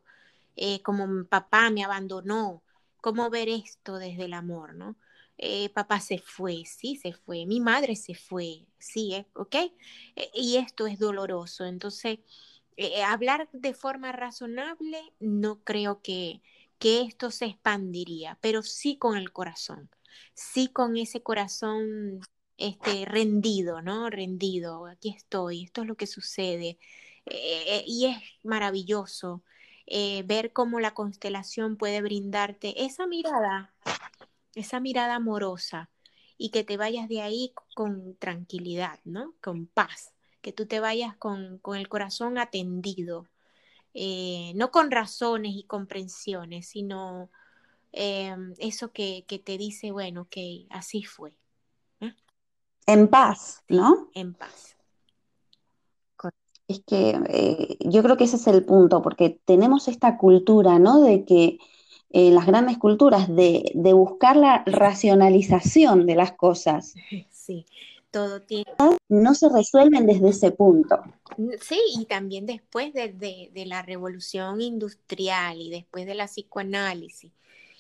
como 0.84 1.08
mi 1.08 1.24
papá 1.24 1.70
me 1.70 1.84
abandonó, 1.86 2.62
¿cómo 3.04 3.30
ver 3.30 3.50
esto 3.50 3.98
desde 4.00 4.26
el 4.26 4.34
amor, 4.34 4.76
no? 4.76 4.98
papá 5.74 6.00
se 6.00 6.20
fue, 6.20 6.64
sí, 6.66 6.96
se 6.96 7.12
fue, 7.12 7.46
mi 7.46 7.60
madre 7.60 7.98
se 7.98 8.16
fue, 8.16 8.66
sí, 8.80 9.26
¿ok? 9.34 9.56
y 10.34 10.56
esto 10.58 10.88
es 10.88 11.00
doloroso, 11.00 11.66
entonces 11.66 12.20
eh, 12.78 13.04
hablar 13.04 13.50
de 13.54 13.74
forma 13.74 14.12
razonable, 14.12 15.00
no 15.20 15.64
creo 15.64 16.02
que, 16.02 16.42
que 16.80 17.02
esto 17.02 17.32
se 17.32 17.46
expandiría, 17.46 18.38
pero 18.42 18.64
sí 18.64 18.98
con 18.98 19.18
el 19.18 19.32
corazón, 19.32 19.90
sí 20.34 20.68
con 20.70 20.98
ese 20.98 21.22
corazón 21.22 22.20
este, 22.58 23.06
rendido, 23.06 23.82
¿no? 23.82 24.10
Rendido, 24.10 24.88
aquí 24.88 25.10
estoy, 25.10 25.64
esto 25.64 25.82
es 25.82 25.88
lo 25.88 25.96
que 25.96 26.08
sucede. 26.08 26.80
Eh, 27.26 27.64
eh, 27.68 27.84
y 27.88 28.08
es 28.08 28.18
maravilloso 28.44 29.44
ver 30.26 30.54
cómo 30.54 30.80
la 30.80 30.94
constelación 30.94 31.78
puede 31.78 32.02
brindarte 32.02 32.86
esa 32.86 33.08
mirada, 33.08 33.74
esa 34.56 34.80
mirada 34.80 35.16
amorosa 35.16 35.90
y 36.38 36.50
que 36.50 36.64
te 36.64 36.78
vayas 36.78 37.10
de 37.10 37.22
ahí 37.22 37.54
con 37.76 38.16
tranquilidad, 38.16 39.00
¿no? 39.04 39.34
Con 39.42 39.68
paz 39.68 40.14
que 40.44 40.52
tú 40.52 40.68
te 40.68 40.82
vayas 40.82 41.16
con, 41.16 41.62
el 41.74 41.88
corazón 41.88 42.38
atendido, 42.38 43.30
eh, 43.94 44.52
no 44.56 44.72
con 44.72 44.92
razones 44.92 45.54
y 45.56 45.64
comprensiones, 45.64 46.68
sino 46.68 47.32
em, 47.94 48.54
eso 48.58 48.92
que, 48.92 49.26
te 49.26 49.58
dice, 49.58 49.92
bueno, 49.92 50.28
que 50.30 50.68
así 50.70 51.04
fue. 51.04 51.34
¿eh? 52.02 52.14
En 52.86 53.08
paz, 53.08 53.64
¿no? 53.70 54.10
En 54.14 54.34
paz. 54.34 54.76
Es 56.74 56.84
que 56.86 57.20
eh, 57.30 57.78
yo 57.80 58.04
creo 58.04 58.18
que 58.18 58.26
ese 58.26 58.36
es 58.36 58.48
el 58.48 58.66
punto, 58.66 59.02
porque 59.02 59.40
tenemos 59.46 59.88
esta 59.88 60.18
cultura, 60.18 60.80
¿no? 60.80 61.02
De 61.02 61.26
que 61.26 61.58
las 62.16 62.46
grandes 62.46 62.78
culturas, 62.78 63.28
de, 63.28 63.72
de 63.74 63.94
buscar 63.94 64.36
la 64.38 64.64
racionalización 64.68 66.06
de 66.06 66.16
las 66.16 66.34
cosas. 66.34 66.94
Sí, 67.32 67.66
todo 68.14 68.42
tiene... 68.42 68.72
No 69.10 69.34
se 69.34 69.50
resuelven 69.50 70.06
desde 70.06 70.30
ese 70.30 70.52
punto. 70.52 71.02
Sí, 71.60 71.80
y 71.98 72.06
también 72.06 72.46
después 72.46 72.94
de, 72.94 73.52
la 73.66 73.82
revolución 73.82 74.62
industrial 74.62 75.60
y 75.60 75.72
después 75.72 76.06
de 76.06 76.14
la 76.14 76.28
psicoanálisis 76.28 77.32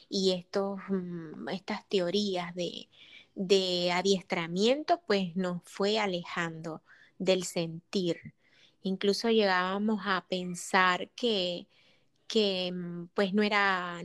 y 0.10 0.32
estos, 0.32 0.79
mm, 0.89 1.49
estas 1.49 1.88
teorías 1.88 2.53
de, 2.56 3.91
adiestramiento, 3.91 5.01
pues 5.06 5.36
nos 5.36 5.62
fue 5.65 5.99
alejando 5.99 6.82
del 7.19 7.43
sentir. 7.43 8.34
Incluso 8.84 9.30
llegábamos 9.30 10.02
a 10.06 10.26
pensar 10.28 11.10
que, 11.12 11.67
que 12.28 12.72
mm, 12.74 13.08
pues 13.15 13.34
no 13.34 13.43
era, 13.43 14.02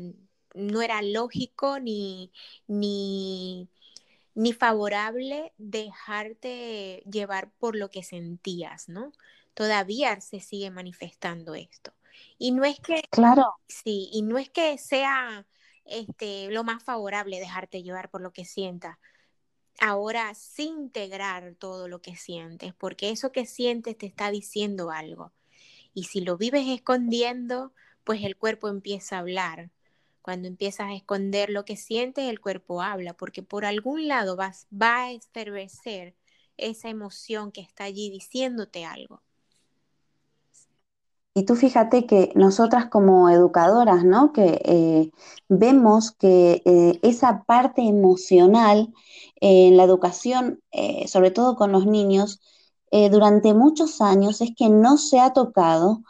no 0.54 0.82
era 0.82 1.02
lógico 1.02 1.80
ni, 1.80 2.32
ni 2.68 3.68
ni 4.34 4.52
favorable 4.52 5.52
dejarte 5.58 7.02
llevar 7.10 7.50
por 7.58 7.76
lo 7.76 7.90
que 7.90 8.02
sentías, 8.04 8.88
¿no? 8.88 9.12
Todavía 9.54 10.20
se 10.20 10.40
sigue 10.40 10.70
manifestando 10.70 11.54
esto. 11.54 11.92
Y 12.38 12.52
no 12.52 12.64
es 12.64 12.78
que, 12.80 13.02
claro, 13.10 13.44
sí, 13.68 14.08
y 14.12 14.22
no 14.22 14.38
es 14.38 14.50
que 14.50 14.78
sea 14.78 15.46
este, 15.84 16.50
lo 16.50 16.64
más 16.64 16.82
favorable 16.84 17.40
dejarte 17.40 17.82
llevar 17.82 18.10
por 18.10 18.20
lo 18.20 18.32
que 18.32 18.44
sientas. 18.44 18.98
Ahora 19.80 20.34
sí 20.34 20.64
integrar 20.64 21.54
todo 21.56 21.88
lo 21.88 22.00
que 22.02 22.16
sientes, 22.16 22.74
porque 22.74 23.10
eso 23.10 23.32
que 23.32 23.46
sientes 23.46 23.96
te 23.98 24.06
está 24.06 24.30
diciendo 24.30 24.90
algo. 24.90 25.32
Y 25.94 26.04
si 26.04 26.20
lo 26.20 26.36
vives 26.38 26.68
escondiendo, 26.68 27.72
pues 28.04 28.24
el 28.24 28.36
cuerpo 28.36 28.68
empieza 28.68 29.16
a 29.16 29.20
hablar 29.20 29.70
cuando 30.22 30.48
empiezas 30.48 30.88
a 30.88 30.94
esconder 30.94 31.50
lo 31.50 31.64
que 31.64 31.76
sientes, 31.76 32.28
el 32.28 32.40
cuerpo 32.40 32.82
habla, 32.82 33.14
porque 33.14 33.42
por 33.42 33.64
algún 33.64 34.08
lado 34.08 34.36
vas, 34.36 34.66
va 34.72 35.04
a 35.04 35.12
efervecer 35.12 36.14
esa 36.58 36.90
emoción 36.90 37.52
que 37.52 37.62
está 37.62 37.84
allí 37.84 38.10
diciéndote 38.10 38.84
algo. 38.84 39.22
Y 41.38 41.44
tú 41.44 41.54
fíjate 41.54 42.04
que 42.04 42.32
nosotras 42.34 42.86
como 42.86 43.28
educadoras, 43.28 44.04
¿no? 44.04 44.32
Que 44.32 44.60
eh, 44.64 45.12
vemos 45.48 46.10
que 46.10 46.62
eh, 46.64 46.98
esa 47.02 47.44
parte 47.44 47.82
emocional 47.82 48.92
en 49.40 49.76
la 49.76 49.84
educación, 49.84 50.60
eh, 50.72 51.06
sobre 51.06 51.30
todo 51.30 51.54
con 51.54 51.70
los 51.70 51.86
niños, 51.86 52.40
durante 52.90 53.52
muchos 53.52 54.00
años 54.00 54.40
es 54.40 54.52
que 54.56 54.70
no 54.70 54.96
se 54.96 55.20
ha 55.20 55.34
tocado 55.34 56.00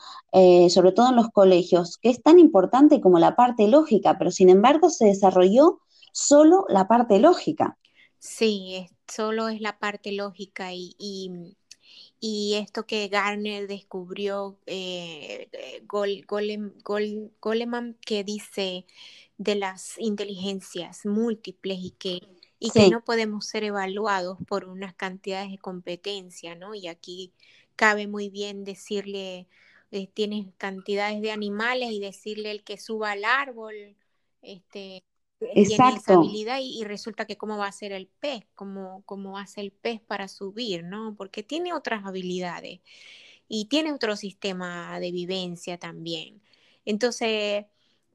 sobre 0.69 0.93
todo 0.93 1.09
en 1.09 1.17
los 1.17 1.29
colegios, 1.31 1.99
que 1.99 2.09
es 2.09 2.23
tan 2.23 2.39
importante 2.39 3.01
como 3.01 3.19
la 3.19 3.35
parte 3.35 3.67
lógica, 3.67 4.17
pero 4.17 4.31
sin 4.31 4.49
embargo 4.49 4.89
se 4.89 5.07
desarrolló 5.07 5.81
solo 6.13 6.67
la 6.69 6.87
parte 6.87 7.19
lógica. 7.19 7.77
Sí, 8.21 8.87
solo 9.09 9.49
es 9.49 9.61
la 9.61 9.81
parte 9.81 10.13
lógica 10.13 10.73
y, 10.73 11.57
esto 12.21 12.87
que 12.87 13.09
Garner 13.09 13.67
descubrió, 13.69 14.59
eh, 14.67 15.49
eh 15.53 15.83
Goleman, 17.41 17.95
que 18.05 18.25
dice 18.25 18.87
de 19.39 19.55
las 19.55 19.99
inteligencias 19.99 21.07
múltiples 21.07 21.79
y 21.81 21.91
que 21.93 22.21
y 22.61 22.71
que 22.71 22.91
no 22.91 23.05
podemos 23.05 23.47
ser 23.47 23.63
evaluados 23.63 24.37
por 24.49 24.65
unas 24.65 24.93
cantidades 24.95 25.51
de 25.53 25.59
competencia, 25.59 26.57
¿no? 26.57 26.75
Y 26.75 26.89
aquí 26.89 27.33
cabe 27.77 28.09
muy 28.09 28.31
bien 28.31 28.65
decirle 28.65 29.47
eh, 29.91 30.07
tienes 30.09 30.47
cantidades 30.59 31.23
de 31.23 31.31
animales 31.31 31.91
y 31.93 32.01
decirle 32.01 32.51
el 32.51 32.63
que 32.63 32.77
suba 32.77 33.13
al 33.13 33.25
árbol, 33.25 33.97
este, 34.43 35.03
eh, 35.41 35.53
esa 35.55 35.89
habilidad 36.07 36.59
y, 36.61 36.85
resulta 36.85 37.25
que 37.25 37.37
cómo 37.37 37.59
va 37.59 37.67
a 37.67 37.73
ser 37.73 37.93
el 37.93 38.09
pez, 38.09 38.45
cómo, 38.55 39.03
cómo 39.07 39.39
hace 39.39 39.61
el 39.61 39.73
pez 39.73 40.01
para 40.01 40.29
subir, 40.29 40.85
¿no? 40.85 41.15
Porque 41.17 41.43
tiene 41.43 41.73
otras 41.73 42.05
habilidades 42.05 42.81
y 43.49 43.67
tiene 43.67 43.93
otro 43.93 44.17
sistema 44.17 44.99
de 45.01 45.13
vivencia 45.13 45.79
también. 45.79 46.43
Entonces, 46.85 47.67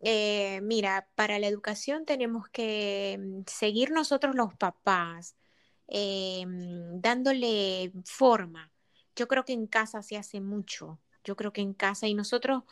eh, 0.02 0.60
mira, 0.64 1.08
para 1.16 1.40
la 1.40 1.48
educación 1.48 2.06
tenemos 2.06 2.50
que 2.50 3.18
mm, 3.20 3.42
seguir 3.48 3.92
nosotros 3.92 4.36
los 4.36 4.54
papás, 4.56 5.36
mm, 5.88 7.00
dándole 7.02 7.92
forma. 8.06 8.72
Yo 9.16 9.28
creo 9.28 9.46
que 9.46 9.54
en 9.54 9.68
casa 9.68 10.02
se 10.04 10.18
hace 10.18 10.42
mucho 10.42 11.00
yo 11.24 11.36
creo 11.36 11.54
que 11.54 11.62
en 11.62 11.74
casa 11.74 12.08
y 12.08 12.14
nosotros, 12.14 12.64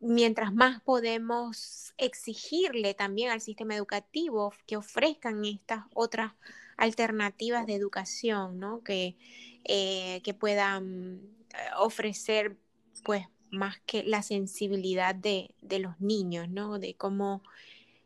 mientras 0.00 0.52
más 0.52 0.80
podemos 0.82 1.94
exigirle 1.98 2.94
también 2.94 3.30
al 3.30 3.40
sistema 3.40 3.74
educativo 3.76 4.52
que 4.66 4.76
ofrezcan 4.76 5.44
estas 5.44 5.84
otras 5.94 6.32
alternativas 6.76 7.66
de 7.66 7.74
educación, 7.74 8.58
¿no? 8.58 8.82
Que, 8.82 9.16
eh, 9.64 10.20
que 10.24 10.34
puedan 10.34 11.20
eh, 11.50 11.56
ofrecer, 11.78 12.56
pues, 13.04 13.26
más 13.50 13.80
que 13.86 14.02
la 14.04 14.22
sensibilidad 14.22 15.14
de, 15.14 15.54
de, 15.60 15.80
los 15.80 16.00
niños, 16.00 16.48
¿no? 16.48 16.78
De 16.78 16.94
cómo 16.94 17.42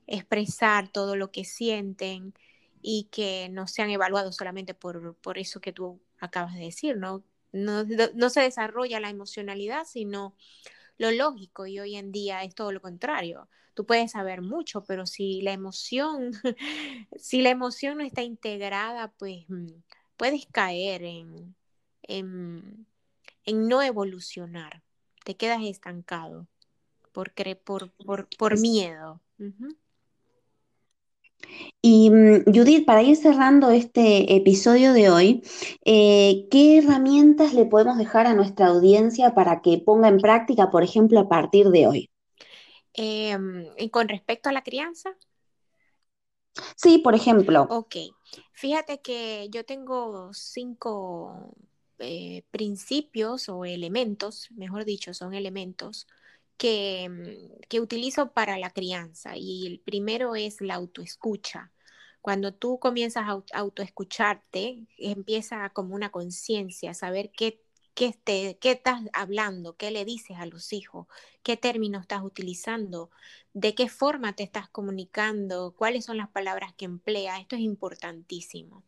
expresar 0.07 0.89
todo 0.89 1.17
lo 1.17 1.31
que 1.31 1.45
sienten 1.45 2.35
y 2.83 3.09
que 3.11 3.49
no 3.51 3.67
sean 3.67 3.91
evaluados 3.91 4.37
solamente 4.37 4.75
por, 4.75 5.15
por 5.17 5.39
eso 5.39 5.61
que 5.61 5.73
tú 5.73 6.01
acabas 6.19 6.55
de 6.55 6.61
decir, 6.61 6.97
¿no? 6.97 7.23
No, 7.55 8.31
se 8.31 8.41
desarrolla 8.41 8.99
la 8.99 9.11
emocionalidad, 9.11 9.85
sino 9.87 10.35
lo 10.99 11.13
lógico 11.13 11.67
y 11.67 11.79
hoy 11.79 11.95
en 11.95 12.11
día 12.11 12.43
es 12.43 12.55
todo 12.55 12.73
lo 12.73 12.81
contrario. 12.81 13.49
Tú 13.75 13.87
puedes 13.87 14.13
saber 14.13 14.43
mucho, 14.43 14.85
pero 14.85 15.07
si 15.07 15.41
la 15.41 15.53
emoción, 15.53 16.33
si 17.17 17.43
la 17.43 17.51
emoción 17.51 17.99
no 17.99 18.05
está 18.05 18.23
integrada, 18.23 19.13
pues 19.19 19.45
mm, 19.49 19.69
puedes 20.17 20.47
caer 20.47 21.05
en, 21.05 21.55
en, 22.03 22.87
no 23.47 23.83
evolucionar, 23.83 24.83
te 25.25 25.37
quedas 25.37 25.63
estancado. 25.63 26.49
por, 27.13 27.33
por, 27.63 28.29
por, 28.37 28.61
miedo. 28.61 29.21
Y 31.83 32.11
mm, 32.11 32.45
Judith, 32.47 32.87
para 32.87 33.03
ir 33.03 33.17
cerrando 33.17 33.71
este 33.71 34.37
episodio 34.37 34.93
de 34.93 35.11
hoy, 35.11 35.43
eh, 35.85 36.47
¿qué 36.51 36.79
herramientas 36.79 37.53
le 37.53 37.67
podemos 37.67 37.99
dejar 37.99 38.27
a 38.27 38.35
nuestra 38.35 38.69
audiencia 38.69 39.35
para 39.35 39.61
que 39.61 39.79
ponga 39.79 40.09
en 40.09 40.19
práctica, 40.19 40.71
por 40.71 40.83
ejemplo, 40.83 41.21
a 41.21 41.29
partir 41.29 41.69
de 41.69 41.87
hoy? 41.87 42.11
Em, 42.95 43.67
¿Y 43.77 43.91
con 43.91 44.09
respecto 44.09 44.49
a 44.49 44.53
la 44.53 44.63
crianza? 44.63 45.17
Sí, 46.77 46.99
por 46.99 47.15
ejemplo. 47.15 47.67
Ok, 47.69 47.97
fíjate 48.53 49.01
que 49.01 49.49
yo 49.51 49.65
tengo 49.65 50.33
cinco 50.33 51.57
eh, 51.99 52.45
principios 52.51 53.49
o 53.49 53.65
elementos, 53.65 54.49
mejor 54.53 54.85
dicho, 54.85 55.15
son 55.15 55.35
elementos 55.35 56.07
que, 56.57 57.09
mm, 57.09 57.61
que 57.69 57.81
utilizo 57.81 58.33
para 58.33 58.59
la 58.59 58.71
crianza. 58.71 59.37
Y 59.37 59.67
el 59.67 59.81
primero 59.81 60.37
es 60.37 60.61
la 60.61 60.75
autoescucha. 60.75 61.73
Cuando 62.21 62.55
tú 62.55 62.79
comienzas 62.79 63.25
a 63.29 63.43
autoescucharte, 63.59 64.87
empieza 64.99 65.69
como 65.71 65.95
una 65.95 66.11
conciencia, 66.11 66.95
saber 66.95 67.31
qué, 67.33 67.61
qué, 67.95 68.15
qué 68.61 68.71
estás 68.73 69.03
hablando, 69.13 69.77
qué 69.77 69.91
le 69.91 70.05
dices 70.05 70.39
a 70.39 70.47
los 70.47 70.73
hijos, 70.73 71.07
qué 71.43 71.57
términos 71.57 72.03
estás 72.03 72.23
utilizando, 72.23 73.11
de 73.53 73.75
qué 73.75 73.89
forma 73.89 74.35
te 74.35 74.43
estás 74.43 74.69
comunicando, 74.71 75.75
cuáles 75.77 76.07
son 76.07 76.17
las 76.17 76.31
palabras 76.31 76.75
que 76.75 76.87
empleas. 76.87 77.41
Esto 77.41 77.57
es 77.57 77.63
importantísimo. 77.63 78.85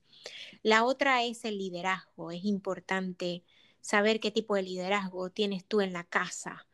La 0.62 0.84
otra 0.84 1.24
es 1.24 1.44
el 1.44 1.58
liderazgo. 1.58 2.30
Es 2.30 2.44
importante 2.44 3.44
saber 3.80 4.20
qué 4.20 4.30
tipo 4.30 4.54
de 4.56 4.62
liderazgo 4.62 5.30
tienes 5.30 5.64
tú 5.64 5.80
en 5.80 5.92
la 5.92 6.04
casa. 6.04 6.65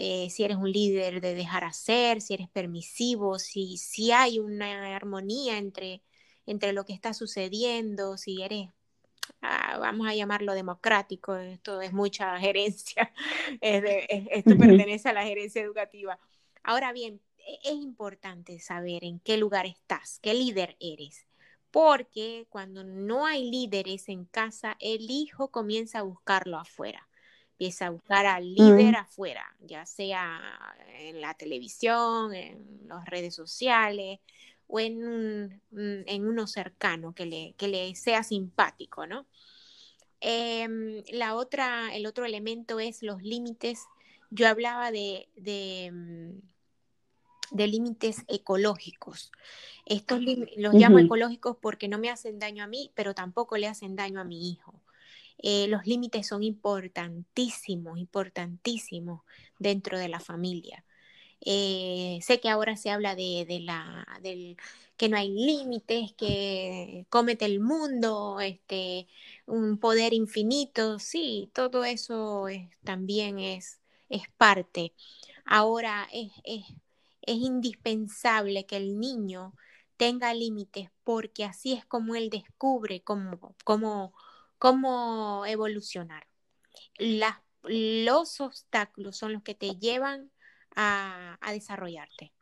Eh, 0.00 0.30
si 0.30 0.44
eres 0.44 0.56
un 0.56 0.70
líder 0.70 1.20
de 1.20 1.34
dejar 1.34 1.64
hacer, 1.64 2.20
si 2.20 2.32
eres 2.32 2.48
permisivo, 2.48 3.40
si, 3.40 3.78
si 3.78 4.12
hay 4.12 4.38
una 4.38 4.94
armonía 4.94 5.58
entre, 5.58 6.02
entre 6.46 6.72
lo 6.72 6.84
que 6.84 6.92
está 6.92 7.12
sucediendo, 7.14 8.16
si 8.16 8.40
eres, 8.40 8.68
ah, 9.42 9.76
vamos 9.80 10.06
a 10.06 10.14
llamarlo 10.14 10.54
democrático, 10.54 11.34
esto 11.34 11.80
es 11.80 11.92
mucha 11.92 12.38
gerencia, 12.38 13.12
esto 13.60 14.56
pertenece 14.56 15.08
a 15.08 15.12
la 15.12 15.24
gerencia 15.24 15.62
educativa. 15.62 16.16
Ahora 16.62 16.92
bien, 16.92 17.20
e, 17.38 17.58
es 17.64 17.74
importante 17.74 18.60
saber 18.60 19.02
en 19.02 19.18
qué 19.18 19.36
lugar 19.36 19.66
estás, 19.66 20.20
qué 20.20 20.32
líder 20.32 20.76
eres 20.78 21.26
porque 21.72 22.46
cuando 22.50 22.84
no 22.84 23.26
hay 23.26 23.50
líderes 23.50 24.08
en 24.08 24.24
casa, 24.26 24.76
el 24.80 25.10
hijo 25.10 25.50
comienza 25.50 25.98
a 25.98 26.02
buscarlo 26.02 26.56
afuera. 26.56 27.07
Empieza 27.60 27.86
a 27.86 27.90
buscar 27.90 28.24
al 28.24 28.54
líder 28.54 28.92
mm. 28.92 28.96
afuera, 28.96 29.44
ya 29.60 29.84
sea 29.84 30.40
en 31.00 31.20
la 31.20 31.34
televisión, 31.34 32.32
en 32.32 32.86
las 32.86 33.04
redes 33.06 33.34
sociales 33.34 34.20
o 34.68 34.78
en, 34.78 35.60
en 35.72 36.26
uno 36.26 36.46
cercano 36.46 37.14
que 37.14 37.26
le, 37.26 37.54
que 37.56 37.66
le 37.66 37.94
sea 37.96 38.22
simpático, 38.22 39.06
¿no? 39.06 39.26
Em, 40.20 41.02
la 41.10 41.34
otra, 41.34 41.94
el 41.94 42.06
otro 42.06 42.24
elemento 42.24 42.78
es 42.78 43.02
los 43.02 43.22
límites. 43.22 43.86
Yo 44.30 44.46
hablaba 44.46 44.92
de, 44.92 45.28
de 45.36 45.90
mm, 45.92 46.38
de 47.50 47.66
límites 47.66 48.24
ecológicos. 48.28 49.32
Estos 49.86 50.20
los 50.56 50.74
llamo 50.74 50.98
ecológicos 50.98 51.56
porque 51.60 51.88
no 51.88 51.98
me 51.98 52.10
hacen 52.10 52.38
daño 52.38 52.64
a 52.64 52.66
mí, 52.66 52.90
pero 52.94 53.14
tampoco 53.14 53.56
le 53.56 53.66
hacen 53.66 53.96
daño 53.96 54.20
a 54.20 54.24
mi 54.24 54.50
hijo. 54.50 54.80
Eh, 55.38 55.68
los 55.68 55.86
límites 55.86 56.26
son 56.26 56.42
importantísimos, 56.42 57.98
importantísimos 57.98 59.22
dentro 59.58 59.98
de 59.98 60.08
la 60.08 60.20
familia. 60.20 60.84
Eh, 61.40 62.18
sé 62.22 62.40
que 62.40 62.48
ahora 62.50 62.76
se 62.76 62.90
habla 62.90 63.14
de, 63.14 63.46
que 64.96 65.08
no 65.08 65.16
hay 65.16 65.30
límites, 65.30 66.12
que 66.14 67.06
cómete 67.10 67.44
el 67.44 67.60
mundo, 67.60 68.40
este, 68.40 69.08
un 69.46 69.78
poder 69.78 70.14
infinito, 70.14 70.98
sí, 70.98 71.50
todo 71.54 71.84
eso 71.84 72.46
también 72.84 73.38
es, 73.38 73.80
es 74.08 74.28
parte. 74.38 74.92
Ahora 75.44 76.08
es, 76.12 76.32
es 76.44 76.64
es 77.28 77.36
indispensable 77.36 78.64
que 78.66 78.78
el 78.78 78.98
niño 78.98 79.54
tenga 79.98 80.32
límites 80.32 80.90
porque 81.04 81.44
así 81.44 81.74
es 81.74 81.84
como 81.84 82.14
él 82.14 82.30
descubre 82.30 83.02
cómo, 83.02 83.54
cómo, 83.64 84.14
cómo 84.58 85.44
evolucionar. 85.46 86.26
los 87.64 88.40
obstáculos 88.40 89.16
son 89.16 89.32
los 89.32 89.42
que 89.42 89.54
te 89.54 89.76
llevan 89.78 90.30
a, 90.76 91.38
desarrollarte. 91.52 92.32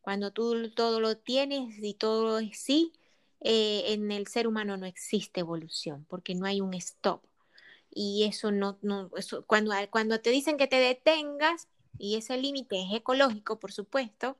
Cuando 0.00 0.32
tú 0.32 0.70
todo 0.72 1.00
lo 1.00 1.16
tienes 1.16 1.76
y 1.82 1.94
todo 1.94 2.38
es 2.38 2.58
sí, 2.58 2.92
eh, 3.40 3.84
en 3.88 4.12
el 4.12 4.26
ser 4.28 4.46
humano 4.46 4.76
no 4.76 4.86
existe 4.86 5.40
evolución 5.40 6.06
porque 6.08 6.34
no 6.34 6.46
hay 6.46 6.60
un 6.60 6.74
stop. 6.74 7.22
Y 7.90 8.24
eso 8.24 8.52
no, 8.52 8.78
cuando, 9.46 9.72
cuando 9.90 10.20
te 10.20 10.30
dicen 10.30 10.58
que 10.58 10.66
te 10.66 10.76
detengas, 10.76 11.68
y 11.98 12.16
ese 12.16 12.36
límite 12.36 12.80
es 12.82 12.92
ecológico, 12.92 13.58
por 13.58 13.72
supuesto, 13.72 14.38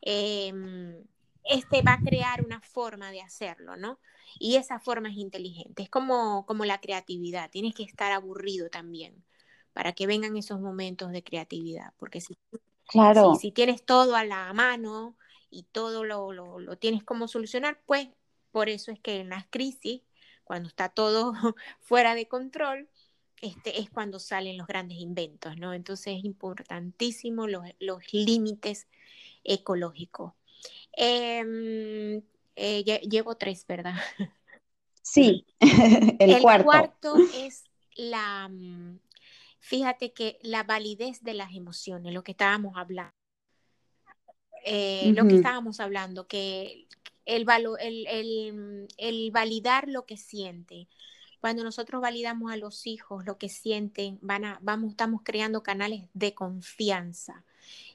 em, 0.00 1.04
este 1.48 1.82
va 1.82 1.94
a 1.94 2.00
crear 2.00 2.44
una 2.44 2.60
forma 2.60 3.10
de 3.10 3.20
hacerlo, 3.20 3.76
¿no? 3.76 3.98
Y 4.38 4.56
esa 4.56 4.78
forma 4.78 5.08
es 5.10 5.16
inteligente, 5.16 5.82
es 5.82 5.90
como, 5.90 6.46
como 6.46 6.64
la 6.64 6.80
creatividad, 6.80 7.50
tienes 7.50 7.74
que 7.74 7.82
estar 7.82 8.12
aburrido 8.12 8.68
también 8.68 9.24
para 9.72 9.92
que 9.92 10.06
vengan 10.06 10.36
esos 10.36 10.60
momentos 10.60 11.12
de 11.12 11.22
creatividad, 11.22 11.92
porque 11.98 12.20
si, 12.20 12.36
claro. 12.86 13.34
si, 13.36 13.52
tienes 13.52 13.84
todo 13.84 14.16
a 14.16 14.24
la 14.24 14.52
mano 14.52 15.16
y 15.50 15.62
todo 15.64 16.04
lo, 16.04 16.32
lo, 16.32 16.58
lo 16.58 16.76
tienes 16.78 17.04
como 17.04 17.28
solucionar, 17.28 17.80
pues 17.86 18.08
por 18.50 18.68
eso 18.68 18.90
es 18.90 19.00
que 19.00 19.20
en 19.20 19.30
las 19.30 19.46
crisis, 19.48 20.02
cuando 20.44 20.68
está 20.68 20.88
todo 20.88 21.32
fuera 21.80 22.14
de 22.14 22.28
control, 22.28 22.88
este, 23.40 23.80
es 23.80 23.90
cuando 23.90 24.18
salen 24.18 24.58
los 24.58 24.66
grandes 24.66 24.98
inventos, 24.98 25.56
¿no? 25.56 25.72
Entonces 25.72 26.18
es 26.18 26.24
importantísimo 26.24 27.46
los, 27.46 27.62
límites 28.12 28.88
ecológicos. 29.44 30.32
Em, 30.92 32.22
eh, 32.56 33.00
llevo 33.08 33.36
tres, 33.36 33.66
¿verdad? 33.66 33.94
Sí, 35.02 35.46
el, 36.18 36.42
cuarto. 36.42 37.16
es 37.34 37.64
la, 37.96 38.50
fíjate 39.60 40.12
que 40.12 40.38
la 40.42 40.64
validez 40.64 41.22
de 41.22 41.34
las 41.34 41.54
emociones, 41.54 42.12
lo 42.12 42.22
que 42.22 42.32
estábamos 42.32 42.76
hablando. 42.76 43.14
Eh, 44.64 45.12
lo 45.14 45.26
que 45.26 45.36
estábamos 45.36 45.80
hablando, 45.80 46.26
que 46.26 46.88
el, 47.24 47.46
el, 47.80 48.88
el, 48.98 49.30
validar 49.30 49.88
lo 49.88 50.04
que 50.04 50.16
siente, 50.16 50.88
cuando 51.40 51.64
nosotros 51.64 52.02
validamos 52.02 52.52
a 52.52 52.56
los 52.56 52.86
hijos 52.86 53.24
lo 53.24 53.38
que 53.38 53.48
sienten, 53.48 54.18
van 54.22 54.44
a, 54.44 54.58
vamos, 54.62 54.90
estamos 54.90 55.22
creando 55.24 55.62
canales 55.62 56.04
de 56.14 56.34
confianza. 56.34 57.44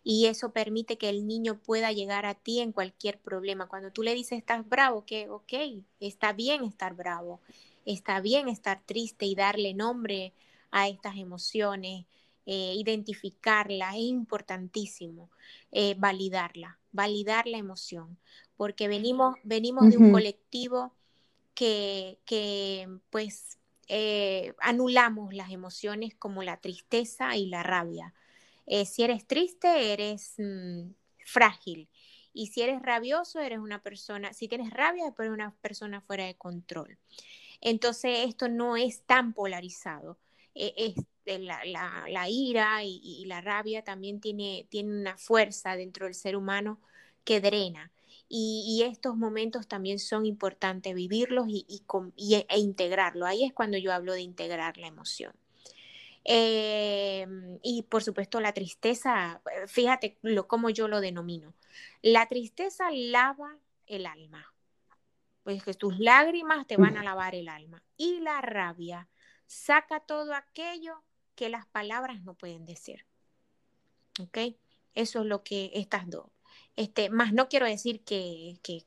Y 0.04 0.28
eso 0.28 0.52
permite 0.52 0.98
que 0.98 1.10
el 1.10 1.26
niño 1.26 1.60
pueda 1.60 1.92
llegar 1.92 2.26
a 2.26 2.36
ti 2.36 2.60
en 2.60 2.72
cualquier 2.72 3.20
problema. 3.20 3.68
Cuando 3.68 3.92
tú 3.92 4.04
le 4.04 4.14
dices 4.14 4.38
estás 4.38 4.68
bravo, 4.68 5.06
que 5.06 5.30
ok, 5.30 5.54
está 6.00 6.34
bien 6.34 6.64
estar 6.64 6.94
bravo, 6.96 7.42
está 7.86 8.22
bien 8.22 8.48
estar 8.48 8.82
triste 8.86 9.26
y 9.26 9.36
darle 9.36 9.74
nombre 9.74 10.34
a 10.72 10.88
estas 10.88 11.18
emociones, 11.18 12.06
eh, 12.46 12.74
identificarla, 12.76 13.96
es 13.96 14.04
importantísimo 14.04 15.30
eh, 15.72 15.96
validarla, 15.98 16.78
validar 16.92 17.48
la 17.48 17.58
emoción, 17.58 18.18
porque 18.58 18.88
venimos, 18.88 19.38
venimos 19.44 19.90
de 19.90 19.98
un 19.98 20.12
colectivo 20.12 20.94
que, 21.54 22.90
pues 23.10 23.60
eh, 23.88 24.54
anulamos 24.60 25.34
las 25.34 25.52
emociones 25.52 26.16
como 26.16 26.44
la 26.44 26.58
tristeza 26.58 27.36
y 27.36 27.48
la 27.48 27.64
rabia. 27.64 28.14
Eh, 28.66 28.86
si 28.86 29.04
eres 29.04 29.28
triste, 29.28 29.94
eres 29.94 30.36
mm, 30.38 30.92
frágil. 31.26 31.90
Y 32.34 32.48
si 32.48 32.62
eres 32.62 32.82
rabioso, 32.82 33.40
eres 33.40 33.60
una 33.60 33.82
persona, 33.84 34.34
si 34.34 34.48
tienes 34.48 34.72
rabia, 34.72 35.14
eres 35.18 35.32
una 35.32 35.56
persona 35.62 36.02
fuera 36.02 36.26
de 36.26 36.36
control. 36.36 36.98
Entonces, 37.62 38.28
esto 38.28 38.50
no 38.50 38.76
es 38.78 39.04
tan 39.06 39.34
polarizado. 39.34 40.20
E, 40.56 40.96
la, 41.26 42.30
ira 42.30 42.84
y, 42.84 43.00
y, 43.04 43.26
la 43.26 43.42
rabia 43.42 43.84
también 43.84 44.20
tiene, 44.20 44.68
tiene 44.70 44.92
una 45.00 45.18
fuerza 45.18 45.76
dentro 45.76 46.06
del 46.06 46.16
ser 46.16 46.36
humano 46.36 46.82
que 47.24 47.40
drena 47.40 47.93
y, 48.36 48.82
estos 48.82 49.16
momentos 49.16 49.68
también 49.68 50.00
son 50.00 50.26
importantes 50.26 50.96
vivirlos 50.96 51.46
y, 51.48 51.84
e 52.50 52.60
integrarlo. 52.60 53.28
Ahí 53.28 53.44
es 53.44 53.54
cuando 53.54 53.78
yo 53.78 53.94
hablo 53.94 54.14
de 54.14 54.22
integrar 54.22 54.78
la 54.78 54.88
emoción. 54.88 55.34
Em, 56.24 57.60
y 57.62 57.84
por 57.84 58.02
supuesto 58.02 58.40
la 58.42 58.54
tristeza, 58.54 59.40
fíjate 59.68 60.18
lo, 60.24 60.48
cómo 60.48 60.72
yo 60.72 60.88
lo 60.88 61.00
denomino. 61.00 61.54
La 62.02 62.28
tristeza 62.28 62.86
lava 62.92 63.56
el 63.86 64.08
alma, 64.08 64.52
pues 65.44 65.64
que 65.64 65.76
tus 65.76 66.00
lágrimas 66.00 66.66
te 66.66 66.78
van 66.78 66.98
a 66.98 67.04
lavar 67.04 67.36
el 67.36 67.50
alma. 67.50 67.84
Y 67.98 68.20
la 68.22 68.42
rabia 68.42 69.10
saca 69.46 70.00
todo 70.00 70.34
aquello 70.34 71.04
que 71.36 71.50
las 71.50 71.68
palabras 71.68 72.24
no 72.24 72.34
pueden 72.34 72.66
decir. 72.66 73.06
¿Ok? 74.20 74.56
Eso 74.96 75.22
es 75.22 75.26
lo 75.28 75.44
que 75.44 75.70
estas 75.76 76.10
dos. 76.10 76.33
Este, 76.76 77.10
más 77.10 77.34
no 77.34 77.50
quiero 77.50 77.66
decir 77.66 78.04
que, 78.04 78.60
que, 78.64 78.84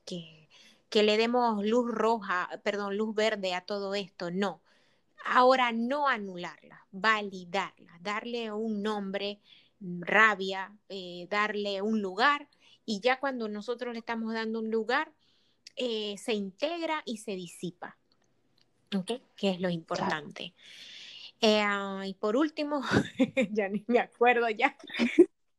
que 0.89 1.03
le 1.03 1.17
demos 1.17 1.65
luz 1.65 1.89
roja, 1.91 2.49
perdón, 2.63 2.97
luz 2.97 3.15
verde 3.15 3.53
a 3.53 3.61
todo 3.61 3.95
esto, 3.95 4.31
no. 4.31 4.61
Ahora 5.25 5.71
no 5.71 6.07
anularla, 6.07 6.85
validarla, 6.91 7.97
darle 8.01 8.51
un 8.51 8.81
nombre, 8.81 9.39
rabia, 9.79 10.73
eh, 10.89 11.27
darle 11.29 11.81
un 11.81 12.01
lugar 12.01 12.47
y 12.85 13.01
ya 13.01 13.19
cuando 13.19 13.49
nosotros 13.49 13.93
le 13.93 13.99
estamos 13.99 14.33
dando 14.33 14.59
un 14.59 14.71
lugar, 14.71 15.11
eh, 15.75 16.15
se 16.17 16.33
integra 16.33 17.03
y 17.05 17.17
se 17.17 17.35
disipa, 17.35 17.97
¿ok? 18.95 19.11
Que 19.35 19.51
es 19.51 19.59
lo 19.59 19.69
importante. 19.69 20.53
Eh, 21.41 21.61
ah, 21.61 22.03
y 22.05 22.13
por 22.13 22.35
último, 22.35 22.81
ya 23.51 23.69
ni 23.69 23.83
me 23.87 23.99
acuerdo 23.99 24.49
ya. 24.49 24.75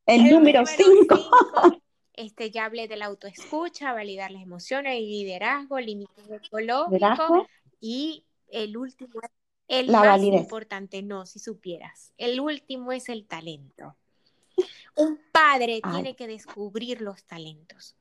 El, 0.05 0.29
número 0.29 0.65
5. 0.65 1.81
Este, 2.19 2.51
ya 2.51 2.65
hablé 2.65 2.89
de 2.89 2.97
la 2.97 3.05
autoescucha, 3.05 3.93
validar 3.93 4.29
las 4.29 4.43
emociones, 4.43 4.97
el 4.97 5.09
liderazgo, 5.09 5.79
límites 5.79 6.29
ecológicos 6.29 7.47
y 7.79 8.25
el 8.51 8.75
último 8.75 9.21
es 9.21 9.29
el 9.69 9.89
más 9.89 10.21
importante, 10.21 11.01
no, 11.01 11.25
si 11.25 11.39
supieras. 11.39 12.11
El 12.17 12.41
último 12.41 12.91
es 12.91 13.07
el 13.07 13.25
talento. 13.25 13.95
Un 14.97 15.17
padre 15.31 15.79
tiene 15.81 16.17
que 16.17 16.27
descubrir 16.27 16.99
los 16.99 17.23
talentos, 17.23 17.95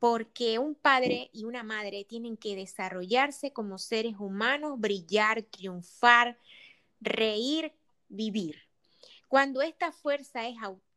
porque 0.00 0.58
un 0.58 0.74
padre 0.74 1.30
y 1.32 1.44
una 1.44 1.62
madre 1.62 2.04
tienen 2.04 2.36
que 2.36 2.56
desarrollarse 2.56 3.52
como 3.52 3.78
seres 3.78 4.16
humanos, 4.18 4.80
brillar, 4.80 5.44
triunfar, 5.44 6.36
reír, 7.00 7.72
vivir. 8.08 8.56
Cuando 9.28 9.62
esta 9.62 9.92
fuerza 9.92 10.48
es 10.48 10.56
auténtica, 10.60 10.91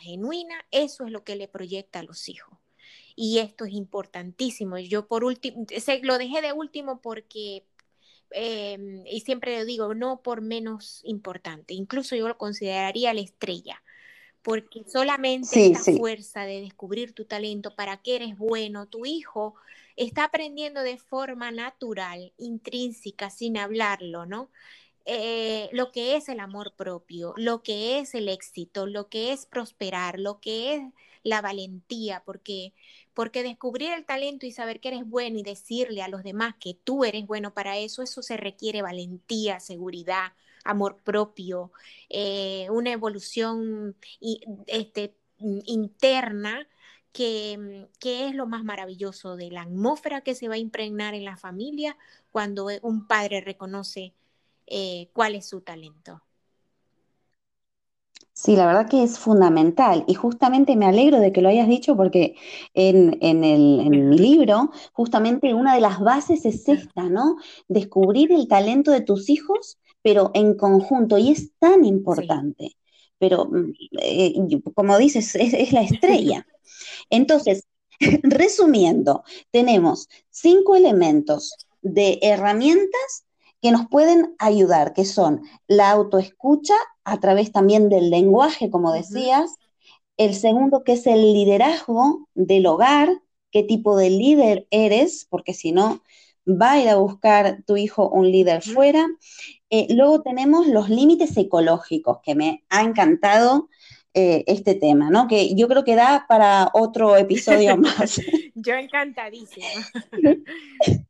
genuina, 0.00 0.64
eso 0.70 1.04
es 1.04 1.12
lo 1.12 1.24
que 1.24 1.36
le 1.36 1.48
proyecta 1.48 2.00
a 2.00 2.02
los 2.02 2.28
hijos. 2.28 2.58
Y 3.16 3.38
esto 3.38 3.64
es 3.64 3.72
importantísimo. 3.72 4.78
Yo 4.78 5.06
por 5.06 5.24
último, 5.24 5.66
lo 6.02 6.18
dejé 6.18 6.40
de 6.40 6.52
último 6.52 7.00
porque 7.00 7.64
Em, 8.30 9.06
y 9.06 9.20
siempre 9.20 9.58
lo 9.58 9.64
digo, 9.64 9.94
no 9.94 10.20
por 10.22 10.42
menos 10.42 11.00
importante, 11.04 11.74
incluso 11.74 12.14
yo 12.14 12.28
lo 12.28 12.36
consideraría 12.36 13.14
la 13.14 13.20
estrella, 13.20 13.82
porque 14.42 14.84
solamente 14.86 15.72
esta 15.72 15.92
fuerza 15.92 16.44
de 16.44 16.60
descubrir 16.60 17.12
tu 17.12 17.24
talento, 17.24 17.74
para 17.74 18.02
qué 18.02 18.16
eres 18.16 18.36
bueno, 18.36 18.86
tu 18.86 19.06
hijo 19.06 19.54
está 19.96 20.24
aprendiendo 20.24 20.82
de 20.82 20.98
forma 20.98 21.50
natural, 21.50 22.32
intrínseca, 22.36 23.30
sin 23.30 23.56
hablarlo, 23.56 24.26
¿no? 24.26 24.50
Eh, 25.10 25.70
lo 25.72 25.90
que 25.90 26.16
es 26.16 26.28
el 26.28 26.38
amor 26.38 26.74
propio, 26.76 27.32
lo 27.38 27.62
que 27.62 27.98
es 27.98 28.14
el 28.14 28.28
éxito, 28.28 28.86
lo 28.86 29.08
que 29.08 29.32
es 29.32 29.46
prosperar, 29.46 30.20
lo 30.20 30.38
que 30.38 30.74
es 30.74 30.82
la 31.22 31.40
valentía, 31.40 32.22
porque, 32.26 32.74
porque 33.14 33.42
descubrir 33.42 33.90
el 33.92 34.04
talento 34.04 34.44
y 34.44 34.52
saber 34.52 34.80
que 34.80 34.88
eres 34.88 35.08
bueno 35.08 35.38
y 35.38 35.42
decirle 35.42 36.02
a 36.02 36.08
los 36.08 36.24
demás 36.24 36.56
que 36.60 36.74
tú 36.74 37.06
eres 37.06 37.26
bueno 37.26 37.54
para 37.54 37.78
eso, 37.78 38.02
eso 38.02 38.22
se 38.22 38.36
requiere 38.36 38.82
valentía, 38.82 39.60
seguridad, 39.60 40.34
amor 40.62 40.98
propio, 41.02 41.72
eh, 42.10 42.66
una 42.70 42.92
evolución 42.92 43.96
este, 44.66 45.14
interna 45.38 46.68
que, 47.12 47.88
que, 47.98 48.28
es 48.28 48.34
lo 48.34 48.46
más 48.46 48.62
maravilloso 48.62 49.36
de 49.36 49.50
la 49.50 49.62
atmósfera 49.62 50.20
que 50.20 50.34
se 50.34 50.48
va 50.48 50.56
a 50.56 50.58
impregnar 50.58 51.14
en 51.14 51.24
la 51.24 51.38
familia 51.38 51.96
cuando 52.30 52.68
un 52.82 53.06
padre 53.06 53.40
reconoce 53.40 54.12
eh, 54.70 55.10
cuál 55.12 55.34
es 55.34 55.48
su 55.48 55.60
talento. 55.60 56.22
Sí, 58.32 58.54
la 58.54 58.66
verdad 58.66 58.88
que 58.88 59.02
es 59.02 59.18
fundamental 59.18 60.04
y 60.06 60.14
justamente 60.14 60.76
me 60.76 60.86
alegro 60.86 61.18
de 61.18 61.32
que 61.32 61.42
lo 61.42 61.48
hayas 61.48 61.66
dicho 61.66 61.96
porque 61.96 62.36
en, 62.72 63.18
el, 63.20 63.90
mi 63.90 64.16
libro 64.16 64.70
justamente 64.92 65.54
una 65.54 65.74
de 65.74 65.80
las 65.80 65.98
bases 65.98 66.46
es 66.46 66.68
esta, 66.68 67.08
¿no? 67.08 67.36
Descubrir 67.66 68.30
el 68.30 68.46
talento 68.46 68.92
de 68.92 69.00
tus 69.00 69.28
hijos, 69.28 69.78
pero 70.02 70.30
en 70.34 70.54
conjunto 70.56 71.18
y 71.18 71.30
es 71.32 71.50
tan 71.58 71.84
importante. 71.84 72.76
Pero 73.18 73.46
mm, 73.46 73.72
eh, 74.02 74.34
como 74.74 74.96
dices, 74.98 75.34
es 75.34 75.72
la 75.72 75.82
estrella. 75.82 76.46
Entonces, 77.10 77.64
resumiendo, 78.22 79.24
tenemos 79.50 80.08
cinco 80.30 80.76
elementos 80.76 81.54
de 81.82 82.20
herramientas 82.22 83.24
que 83.60 83.72
nos 83.72 83.88
pueden 83.88 84.34
ayudar, 84.38 84.92
que 84.92 85.04
son 85.04 85.42
la 85.66 85.90
autoescucha 85.90 86.74
a 87.04 87.18
través 87.20 87.52
también 87.52 87.88
del 87.88 88.10
lenguaje, 88.10 88.70
como 88.70 88.92
decías, 88.92 89.56
el 90.16 90.34
segundo 90.34 90.84
que 90.84 90.92
es 90.92 91.06
el 91.06 91.32
liderazgo 91.32 92.28
del 92.34 92.66
hogar, 92.66 93.08
qué 93.50 93.62
tipo 93.62 93.96
de 93.96 94.10
líder 94.10 94.66
eres, 94.70 95.26
porque 95.30 95.54
si 95.54 95.72
no, 95.72 96.02
va 96.48 96.72
a 96.72 96.80
ir 96.80 96.88
a 96.88 96.96
buscar 96.96 97.62
tu 97.66 97.76
hijo 97.76 98.08
un 98.08 98.30
líder 98.30 98.62
fuera. 98.62 99.06
Eh, 99.70 99.86
luego 99.90 100.22
tenemos 100.22 100.66
los 100.66 100.88
límites 100.88 101.36
ecológicos, 101.36 102.18
que 102.22 102.34
me 102.34 102.64
ha 102.70 102.82
encantado 102.82 103.68
eh, 104.14 104.44
este 104.46 104.74
tema, 104.74 105.10
¿no? 105.10 105.28
Que 105.28 105.54
yo 105.54 105.68
creo 105.68 105.84
que 105.84 105.94
da 105.94 106.26
para 106.28 106.70
otro 106.72 107.16
episodio 107.16 107.76
más. 107.76 108.20
yo 108.54 108.74
encantadísima. 108.74 109.66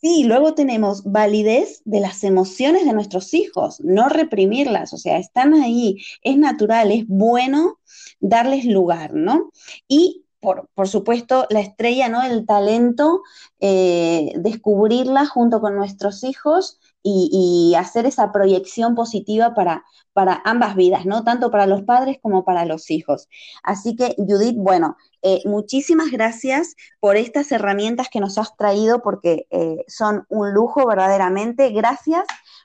Sí, 0.00 0.24
luego 0.24 0.54
tenemos 0.54 1.04
validez 1.04 1.82
de 1.84 2.00
las 2.00 2.24
emociones 2.24 2.86
de 2.86 2.94
nuestros 2.94 3.34
hijos, 3.34 3.80
no 3.80 4.08
reprimirlas, 4.08 4.94
o 4.94 4.96
sea, 4.96 5.18
están 5.18 5.52
ahí, 5.52 5.98
es 6.22 6.38
natural, 6.38 6.90
es 6.90 7.06
bueno 7.06 7.78
darles 8.18 8.64
lugar, 8.64 9.12
¿no? 9.12 9.50
Y 9.88 10.24
por, 10.40 10.88
supuesto, 10.88 11.46
la 11.50 11.60
estrella, 11.60 12.08
¿no? 12.08 12.22
El 12.22 12.46
talento, 12.46 13.20
eh, 13.60 14.32
descubrirla 14.36 15.26
junto 15.26 15.60
con 15.60 15.76
nuestros 15.76 16.24
hijos 16.24 16.80
y, 17.02 17.74
hacer 17.78 18.06
esa 18.06 18.32
proyección 18.32 18.94
positiva 18.94 19.54
para, 19.54 19.84
para 20.12 20.42
ambas 20.44 20.74
vidas, 20.76 21.06
¿no? 21.06 21.24
Tanto 21.24 21.50
para 21.50 21.66
los 21.66 21.82
padres 21.82 22.18
como 22.20 22.44
para 22.44 22.64
los 22.64 22.90
hijos. 22.90 23.28
Así 23.62 23.96
que, 23.96 24.14
Judith, 24.18 24.56
bueno, 24.56 24.96
eh, 25.22 25.40
muchísimas 25.44 26.10
gracias 26.10 26.74
por 26.98 27.16
estas 27.16 27.52
herramientas 27.52 28.08
que 28.10 28.20
nos 28.20 28.38
has 28.38 28.56
traído, 28.56 29.02
porque 29.02 29.46
eh, 29.50 29.84
son 29.88 30.26
un 30.28 30.52
lujo 30.52 30.86
verdaderamente. 30.86 31.70
Gracias 31.70 32.24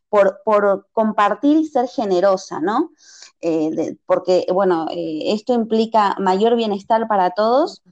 por, 0.10 0.41
compartir 0.93 1.58
y 1.58 1.67
ser 1.67 1.88
generosa, 1.88 2.60
¿no? 2.60 2.91
Eh, 3.41 3.98
porque, 4.06 4.45
bueno, 4.54 4.88
esto 4.91 5.54
implica 5.54 6.15
mayor 6.19 6.56
bienestar 6.56 7.08
para 7.08 7.32
todos. 7.32 7.84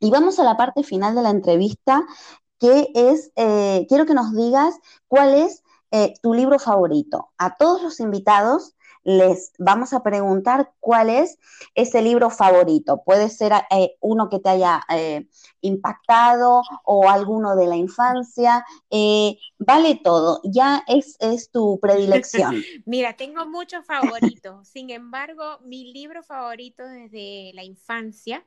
Y 0.00 0.10
vamos 0.10 0.38
a 0.38 0.44
la 0.44 0.56
parte 0.56 0.82
final 0.82 1.14
de 1.14 1.22
la 1.22 1.30
entrevista, 1.30 2.04
que 2.58 2.88
es, 2.94 3.32
quiero 3.88 4.06
que 4.06 4.14
nos 4.14 4.34
digas 4.34 4.74
cuál 5.08 5.34
es 5.34 5.63
tu 6.22 6.34
libro 6.34 6.58
favorito. 6.58 7.30
A 7.38 7.56
todos 7.56 7.82
los 7.82 8.00
invitados 8.00 8.74
les 9.04 9.52
vamos 9.58 9.92
a 9.92 10.02
preguntar 10.02 10.72
cuál 10.80 11.10
es 11.10 11.38
ese 11.74 12.02
libro 12.02 12.30
favorito. 12.30 13.02
Puede 13.04 13.28
ser 13.28 13.52
eh, 13.70 13.96
uno 14.00 14.28
que 14.28 14.40
te 14.40 14.48
haya 14.48 14.82
eh, 14.88 15.28
impactado 15.60 16.62
o 16.84 17.08
alguno 17.08 17.54
de 17.54 17.66
la 17.66 17.76
infancia. 17.76 18.64
Eh, 18.90 19.38
vale 19.58 20.00
todo, 20.02 20.40
ya 20.42 20.82
es, 20.88 21.16
es 21.20 21.50
tu 21.50 21.78
predilección. 21.80 22.56
Mira, 22.86 23.14
tengo 23.16 23.46
muchos 23.46 23.84
favoritos. 23.84 24.66
Sin 24.66 24.90
embargo, 24.90 25.58
mi 25.62 25.92
libro 25.92 26.22
favorito 26.22 26.82
desde 26.84 27.52
la 27.54 27.62
infancia 27.62 28.44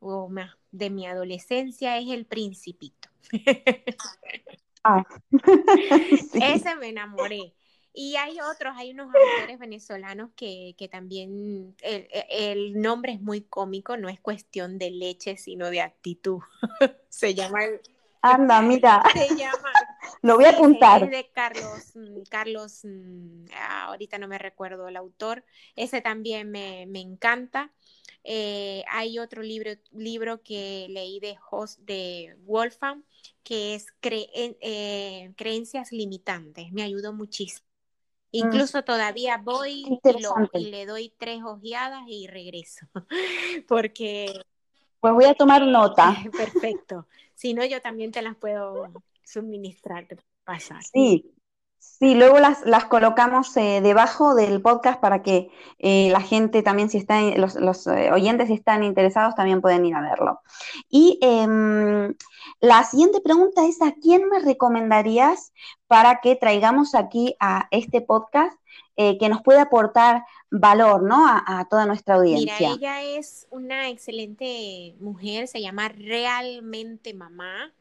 o 0.00 0.28
más 0.28 0.56
de 0.70 0.90
mi 0.90 1.06
adolescencia 1.06 1.98
es 1.98 2.08
El 2.08 2.24
Principito. 2.24 3.08
Ah. 4.84 5.04
Ese 6.34 6.76
me 6.76 6.88
enamoré. 6.88 7.54
Y 7.92 8.14
hay 8.16 8.38
otros, 8.40 8.74
hay 8.76 8.92
unos 8.92 9.08
autores 9.08 9.58
venezolanos 9.58 10.30
que, 10.36 10.88
también 10.90 11.74
el, 11.82 12.80
nombre 12.80 13.12
es 13.12 13.20
muy 13.20 13.40
cómico, 13.40 13.96
no 13.96 14.08
es 14.08 14.20
cuestión 14.20 14.78
de 14.78 14.90
leche, 14.90 15.36
sino 15.36 15.68
de 15.70 15.80
actitud. 15.80 16.40
se 17.08 17.34
llama 17.34 17.64
el... 17.64 17.80
Anda, 18.22 18.62
mira. 18.62 19.02
Se 19.12 19.34
llama... 19.34 19.72
Lo 20.22 20.36
voy 20.36 20.44
a 20.46 20.50
apuntar. 20.50 21.04
Es 21.04 21.10
de 21.10 21.30
Carlos, 21.32 21.92
mm, 21.94 22.22
Carlos, 22.28 22.80
mm, 22.84 23.44
ah, 23.54 23.86
ahorita 23.86 24.18
no 24.18 24.28
me 24.28 24.38
recuerdo 24.38 24.88
el 24.88 24.96
autor. 24.96 25.44
Ese 25.76 26.00
también 26.00 26.50
me, 26.50 26.82
encanta. 26.82 27.72
Eh, 28.30 28.84
hay 28.90 29.18
otro 29.18 29.40
libro, 29.42 29.70
libro 29.90 30.42
que 30.42 30.86
leí 30.90 31.18
de, 31.18 31.38
Host, 31.50 31.80
de 31.80 32.36
que 33.42 33.74
es 33.74 33.86
eh, 34.02 35.32
Creencias 35.34 35.92
Limitantes. 35.92 36.70
Me 36.70 36.82
ayudó 36.82 37.14
muchísimo. 37.14 37.66
Mm. 38.30 38.36
Incluso 38.36 38.84
todavía 38.84 39.38
voy 39.38 39.98
y, 40.52 40.70
le 40.70 40.84
doy 40.84 41.10
tres 41.16 41.42
ojeadas 41.42 42.02
y 42.06 42.26
regreso, 42.26 42.86
porque... 43.66 44.42
Pues 45.00 45.14
voy 45.14 45.24
a 45.24 45.32
tomar 45.32 45.62
nota. 45.66 46.14
Perfecto. 46.36 47.06
Si 47.34 47.54
no, 47.54 47.64
yo 47.64 47.80
también 47.80 48.12
te 48.12 48.20
las 48.20 48.36
puedo 48.36 48.92
suministrar, 49.24 50.06
pasar. 50.44 50.82
Sí, 50.84 51.32
Sí, 51.98 52.14
luego 52.14 52.38
las, 52.38 52.64
las 52.64 52.84
colocamos 52.84 53.56
eh, 53.56 53.80
debajo 53.82 54.36
del 54.36 54.62
podcast 54.62 55.00
para 55.00 55.22
que 55.24 55.50
eh, 55.80 56.10
la 56.12 56.20
gente 56.20 56.62
también, 56.62 56.90
si 56.90 56.98
están, 56.98 57.40
los, 57.40 57.56
los 57.56 57.88
eh, 57.88 58.12
oyentes 58.12 58.46
si 58.46 58.54
están 58.54 58.84
interesados, 58.84 59.34
también 59.34 59.60
pueden 59.60 59.84
ir 59.84 59.96
a 59.96 60.00
verlo. 60.00 60.40
Y 60.88 61.18
em, 61.22 62.14
la 62.60 62.84
siguiente 62.84 63.20
pregunta 63.20 63.66
es, 63.66 63.82
¿a 63.82 63.94
quién 64.00 64.28
me 64.28 64.38
recomendarías 64.38 65.52
para 65.88 66.20
que 66.20 66.36
traigamos 66.36 66.94
aquí 66.94 67.34
a 67.40 67.66
este 67.72 68.00
podcast 68.00 68.56
que 68.96 69.28
nos 69.28 69.42
pueda 69.42 69.62
aportar 69.62 70.24
valor, 70.50 71.04
¿no? 71.04 71.24
A, 71.28 71.68
toda 71.70 71.86
nuestra 71.86 72.16
audiencia. 72.16 72.70
Mira, 72.70 73.00
ella 73.00 73.02
es 73.16 73.46
una 73.52 73.90
excelente 73.90 74.96
mujer, 74.98 75.46
se 75.46 75.60
llama 75.60 75.88
Realmente 75.88 77.14
Mamá. 77.14 77.72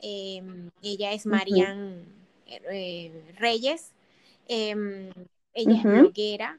Em, 0.00 0.70
ella 0.82 1.12
es 1.12 1.26
Marianne. 1.26 2.23
Eh, 2.46 3.34
Reyes. 3.38 3.92
Em, 4.48 5.10
ella 5.52 5.76
es 5.76 5.82
bloguera. 5.82 6.58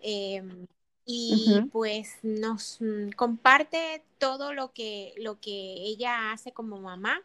Em, 0.00 0.66
y 1.04 1.60
pues 1.70 2.18
nos 2.22 2.78
comparte 3.14 4.02
todo 4.18 4.52
lo 4.52 4.72
que, 4.72 5.14
lo 5.18 5.40
que 5.40 5.50
ella 5.50 6.32
hace 6.32 6.52
como 6.52 6.80
mamá. 6.80 7.22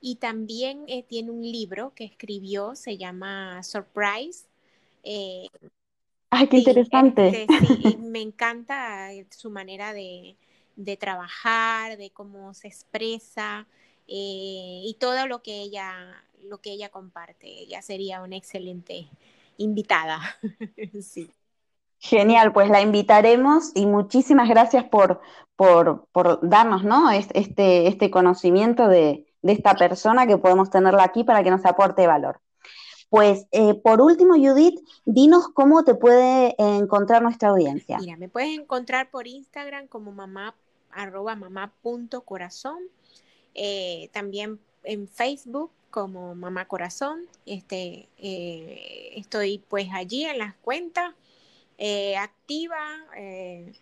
Y 0.00 0.16
también 0.16 0.84
eh, 0.86 1.02
tiene 1.02 1.30
un 1.30 1.40
libro 1.40 1.94
que 1.94 2.04
escribió, 2.04 2.74
se 2.74 2.98
llama 2.98 3.62
Surprise. 3.62 4.46
Eh, 5.02 5.48
¡Ay, 6.28 6.48
qué 6.48 6.58
interesante! 6.58 7.46
Este, 7.48 7.96
me 7.98 8.20
encanta 8.20 9.08
su 9.30 9.48
manera 9.48 9.94
de, 9.94 10.36
de, 10.76 10.96
trabajar, 10.98 11.96
de 11.96 12.10
cómo 12.10 12.52
se 12.52 12.68
expresa 12.68 13.66
y 14.06 14.94
todo 15.00 15.26
lo 15.26 15.42
que 15.42 15.62
ella 15.62 16.22
lo 16.44 16.58
que 16.58 16.72
ella 16.72 16.88
comparte. 16.88 17.46
Ella 17.46 17.82
sería 17.82 18.22
una 18.22 18.36
excelente 18.36 19.08
invitada. 19.56 20.20
sí. 21.02 21.30
Genial, 21.98 22.52
pues 22.52 22.68
la 22.68 22.82
invitaremos 22.82 23.72
y 23.74 23.86
muchísimas 23.86 24.48
gracias 24.48 24.84
por, 24.84 25.22
por, 25.56 26.06
darnos 26.42 26.84
¿no? 26.84 27.10
este, 27.10 27.86
este 27.86 28.10
conocimiento 28.10 28.88
de, 28.88 29.26
esta 29.42 29.74
persona 29.74 30.26
que 30.26 30.38
podemos 30.38 30.70
tenerla 30.70 31.02
aquí 31.04 31.24
para 31.24 31.42
que 31.42 31.50
nos 31.50 31.64
aporte 31.64 32.06
valor. 32.06 32.40
Pues 33.08 33.46
eh, 33.52 33.74
por 33.74 34.00
último, 34.00 34.34
Judith, 34.34 34.80
dinos 35.04 35.48
cómo 35.48 35.84
te 35.84 35.94
puede 35.94 36.54
encontrar 36.58 37.22
nuestra 37.22 37.50
audiencia. 37.50 37.98
Mira, 37.98 38.16
me 38.16 38.28
puedes 38.28 38.58
encontrar 38.58 39.10
por 39.10 39.26
Instagram 39.26 39.86
como 39.86 40.12
mamá, 40.12 40.54
arroba 40.90 41.36
mamá 41.36 41.72
punto 41.82 42.22
corazón. 42.22 42.78
Eh, 43.54 44.10
también 44.12 44.58
en 44.82 45.08
Facebook 45.08 45.70
como 45.94 46.34
Mamá 46.34 46.66
Corazón. 46.66 47.20
Este, 47.46 48.08
eh, 48.18 49.12
estoy 49.14 49.62
pues 49.68 49.86
allí 49.92 50.24
en 50.24 50.38
las 50.38 50.56
cuentas, 50.56 51.14
eh, 51.78 52.16
activa 52.16 52.76
eh, 53.16 53.72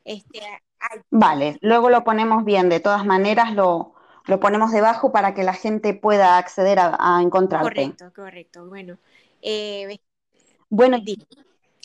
Este, 0.04 0.42
vale, 1.10 1.58
luego 1.60 1.90
lo 1.90 2.04
ponemos 2.04 2.44
bien, 2.44 2.68
de 2.68 2.78
todas 2.78 3.04
maneras 3.04 3.52
lo, 3.52 3.96
lo 4.26 4.40
ponemos 4.40 4.72
debajo 4.72 5.12
para 5.12 5.34
que 5.34 5.42
la 5.42 5.54
gente 5.54 5.94
pueda 5.94 6.38
acceder 6.38 6.78
a, 6.78 6.96
a 6.98 7.22
encontrarte. 7.22 7.82
Correcto, 7.82 8.12
correcto. 8.14 8.66
Bueno, 8.66 8.98
eh, 9.42 9.98
bueno, 10.68 10.98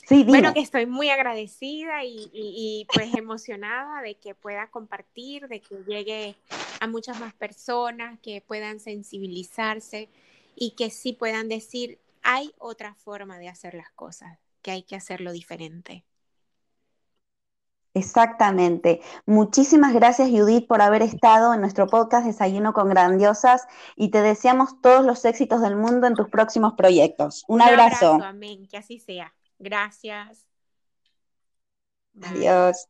sí, 0.08 0.24
bueno, 0.26 0.54
que 0.54 0.60
estoy 0.60 0.86
muy 0.86 1.10
agradecida 1.10 2.04
y, 2.04 2.88
pues 2.94 3.14
emocionada 3.16 4.02
de 4.02 4.16
que 4.16 4.36
pueda 4.36 4.68
compartir, 4.68 5.48
de 5.48 5.62
que 5.62 5.76
llegue 5.88 6.36
a 6.80 6.88
muchas 6.88 7.20
más 7.20 7.34
personas, 7.34 8.20
que 8.20 8.42
puedan 8.42 8.80
sensibilizarse 8.80 10.10
y 10.56 10.72
que 10.72 10.92
sí 10.92 11.14
puedan 11.14 11.50
decir, 11.50 12.00
hay 12.22 12.54
otra 12.60 12.94
forma 12.94 13.40
de 13.40 13.50
hacer 13.50 13.74
las 13.74 13.90
cosas, 13.92 14.38
que 14.62 14.72
hay 14.72 14.84
que 14.84 14.96
hacerlo 14.96 15.32
diferente. 15.32 16.04
Exactamente. 17.96 19.02
Muchísimas 19.26 19.94
gracias 19.94 20.30
Judith 20.30 20.68
por 20.68 20.82
haber 20.82 21.02
estado 21.02 21.54
en 21.54 21.62
nuestro 21.62 21.88
podcast 21.88 22.28
Desayuno 22.28 22.74
con 22.74 22.90
Grandiosas 22.90 23.66
y 23.96 24.12
te 24.12 24.22
deseamos 24.22 24.82
todos 24.82 25.06
los 25.06 25.24
éxitos 25.24 25.62
del 25.62 25.78
mundo 25.78 26.06
en 26.06 26.14
tus 26.14 26.28
próximos 26.30 26.74
proyectos. 26.74 27.46
Un, 27.48 27.62
abrazo. 27.62 28.16
abrazo. 28.16 28.30
Amén. 28.30 28.68
Que 28.68 28.78
así 28.78 29.00
sea. 29.00 29.34
Gracias. 29.60 30.46
Adiós. 32.22 32.90